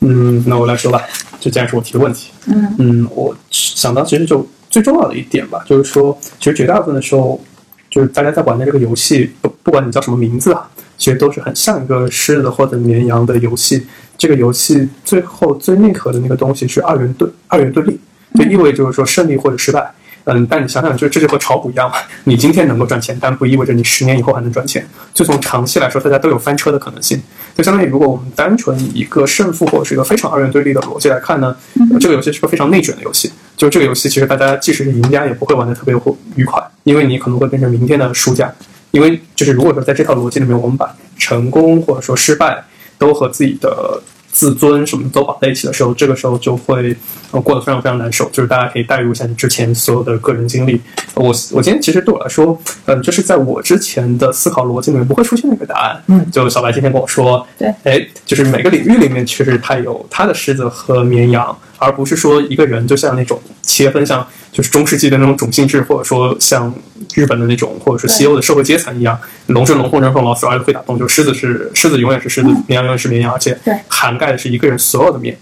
[0.00, 1.00] 嗯，那我来说吧，
[1.38, 7.40] 这既然是我提的问题，嗯嗯，我想到其实就最重要的一点吧，就是说，其实绝大部分的时候，
[7.88, 13.86] 就是大家在玩的这个游戏，不不管你叫什么名字啊，其实都是很像一个狮子或者绵羊的游戏。
[14.16, 17.98] 这个游戏最后最内核的那个东西是二元对二元对立，
[18.34, 19.92] 就意味着就是说胜利或者失败。
[20.26, 24.82] 嗯，但你想想，就这就和炒股一样嘛，你今天能够赚钱，但不意味着你十年以后还能赚钱。
[25.12, 27.20] 就从长期来说，大家都有翻车的可能性。
[27.54, 31.54] 就相当于，如果我们单纯以一个胜负或者是一个非常二元对立的逻辑来看呢，
[31.92, 33.30] 呃这个游戏是个非常内卷的游戏。
[33.54, 35.94] 就这个游戏，其实大家即使是赢家，也不会玩得特别
[36.36, 38.50] 愉快，因为你可能会变成明天的输家。
[38.94, 42.62] 因为就是如果说在这套逻辑里面，我们把成功或者说失败
[42.96, 46.96] 都和自己的自尊什么都绑在一起的时候，这个时候就会
[47.32, 48.28] 呃过得非常非常难受。
[48.30, 50.80] 就是大家可以代入一下你之前所有的个人经历。
[51.14, 56.00] 我我今天其实对我来说，嗯、就是在我之前的思考逻辑里面不会出现那个答案。
[56.06, 66.72] 嗯就小白今天跟我说，对，哎，就是每个领域里面确实它有它的狮子和绵羊，而不是说一个人就像那种切分像就是中世纪的那种种姓制，或者说像
[67.14, 73.58] 日本的那种，或者是西欧的社会阶层一样，龙是龙，凤是凤，老鼠儿子会打洞，就狮子是狮子永远是狮子，绵羊永远是绵羊，而且
[73.88, 75.36] 涵盖的是一个人所有的面。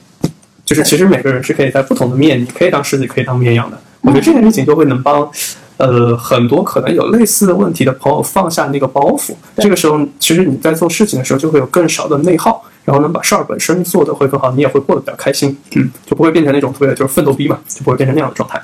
[0.65, 3.79] 就是其实每个人是可以在不同的面，你可以当狮子，也可以当绵羊的。
[4.01, 5.31] 我觉得这件事情就会能帮，
[5.79, 9.33] 呃，很多可能有类似的问题的朋友放下那个包袱。
[9.57, 18.61] 这个时候，其实你在做事情的时候就会有更少的内耗，然后能把事儿本身做得会更好，你也会过得比较开心，嗯，就不会变成那种特别就是奋斗逼嘛，就不会变成那样的状态。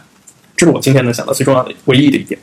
[0.57, 2.39] 这是我今天能想到最重要的唯一的一点。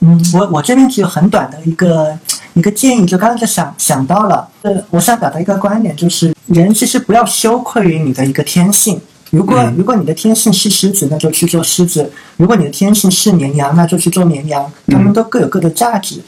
[0.00, 2.18] 嗯，我我这边只有很短的一个
[2.52, 9.00] 一个建议，就刚刚就想想到了，呃，我想表达一个观点，就是人其实不要羞愧于你的一个天性。
[9.36, 12.04] 如果、嗯如果你的天性是狮子，那就去做狮子；
[12.38, 14.72] 如果你的天性是绵羊，那就去做绵羊。
[14.88, 16.22] 他们都各有各的价值，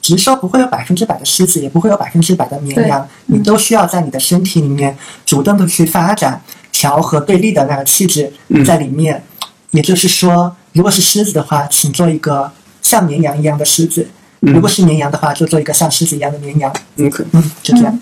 [0.00, 6.40] 只是说不会有百分之百的狮子，也不会有百分之百的绵羊，你都需要在你的身体里面主动的去发展
[6.72, 9.22] 调和对立的那个气质嗯在里面。
[9.72, 14.02] 也就是说，如果是狮子的话，请做一个像绵羊一样的狮子；
[14.40, 16.72] 嗯如果是绵羊的话，就做一个像狮子一样的绵羊。
[16.96, 18.00] 嗯，可嗯，就这样。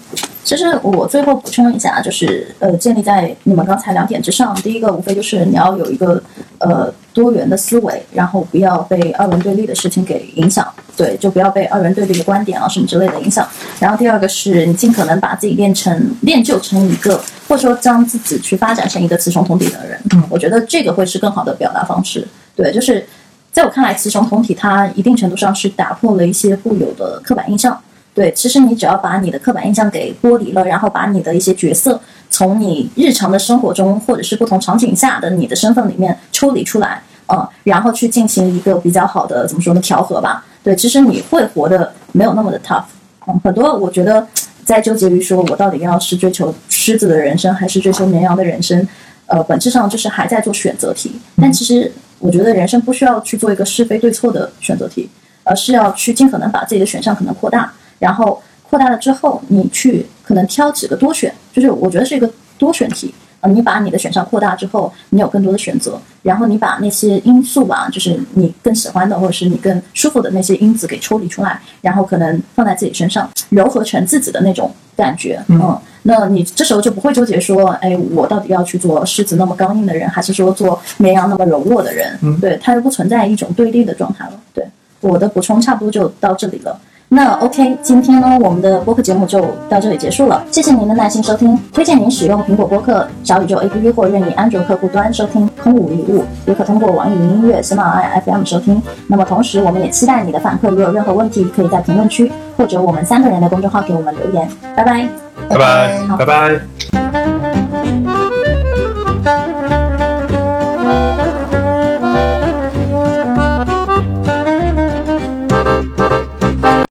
[0.49, 4.55] 其实我最后补充一下，就是呃，建立在你们刚才两点之上。
[4.62, 6.22] 第一个无非就是你要有一个
[6.57, 13.46] 呃多元的思维，然后不要被二元对立的事情给影响，对，就不要被二元对立的观点啊什么之类的影响。
[13.78, 20.01] 然后第二个是你尽可能把自己练成练就成一个，或者说将自己去发展成一个雌雄同体的人。
[20.14, 22.26] 嗯我觉得这个会是更好的表达方式。
[22.57, 23.07] 对，就是
[23.53, 27.78] 在我看来，雌雄同体它一定程度上是打破了一些固有的刻板印象。
[28.18, 40.44] 对，其实你只要把你的刻板印象给剥离了，然后把你的一些角色从你日常的生活中或者是不同场景下的你的身份里面抽离出来，嗯，然后去进行一个比较好的怎么说呢调和吧。
[40.64, 42.82] 对，其实你会活得没有那么的 tough。
[43.28, 44.26] 嗯，很多我觉得
[44.64, 48.84] 在纠结于说我到底要是追求狮子的人生，还是追求绵羊的人生，
[49.26, 51.20] 呃，本质上就是还在做选择题。
[51.40, 55.08] 但其实我觉得人生不需要去做一个是非对错的选择题，
[55.44, 63.14] 而是要去尽可能把自己的选项可能扩大，然后扩大了之后，你去可能挑几个多选，就是我觉得是一个多选题。
[63.40, 82.18] 呃，你把你的选项扩大之后，你有更多的选择，然后你把那些因素吧，就是你更喜欢的或者是你更舒服的那些因子给抽离出来，然后可能放在自己身上，柔合成自己的那种感觉，嗯，那你这时候就不会纠结说，哎，我到底要去做狮子那么刚硬的人，还是说做绵羊那么柔弱的人？
[82.22, 84.32] 嗯对，它就不存在一种对立的状态了。
[84.53, 84.66] 对，
[85.01, 86.76] 我的补充差不多就到这里了。
[87.11, 90.44] 那 OK，今天呢，我们的播客节目就到这里结束了。
[90.50, 98.80] 谢谢您的耐心收听，推荐您使用苹果播客、小宇宙 APP 或任意安卓客户端收听《空无一物》，也可通过网易云音乐、喜马拉雅 FM 收听。
[99.06, 104.46] 那么同时，我们也期待你的反馈，如有任何问题，可以在评论区或者我们三个人的公众号给我们留言。
[104.76, 105.09] 拜拜。
[105.48, 107.17] 拜拜，拜拜。